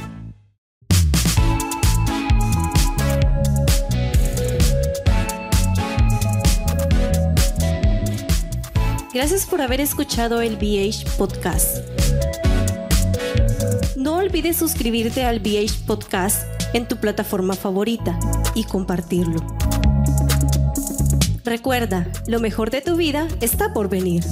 Gracias 9.13 9.45
por 9.45 9.61
haber 9.61 9.79
escuchado 9.79 10.41
el 10.41 10.55
BH 10.55 11.05
Podcast. 11.19 11.87
No 13.95 14.15
olvides 14.17 14.57
suscribirte 14.57 15.23
al 15.23 15.39
BH 15.39 15.85
Podcast 15.85 16.47
en 16.73 16.87
tu 16.87 16.97
plataforma 16.97 17.53
favorita 17.53 18.19
y 18.55 18.63
compartirlo. 18.63 19.45
Recuerda, 21.45 22.07
lo 22.25 22.39
mejor 22.39 22.69
de 22.69 22.79
tu 22.79 22.95
vida 22.95 23.27
está 23.41 23.73
por 23.73 23.89
venir. 23.89 24.23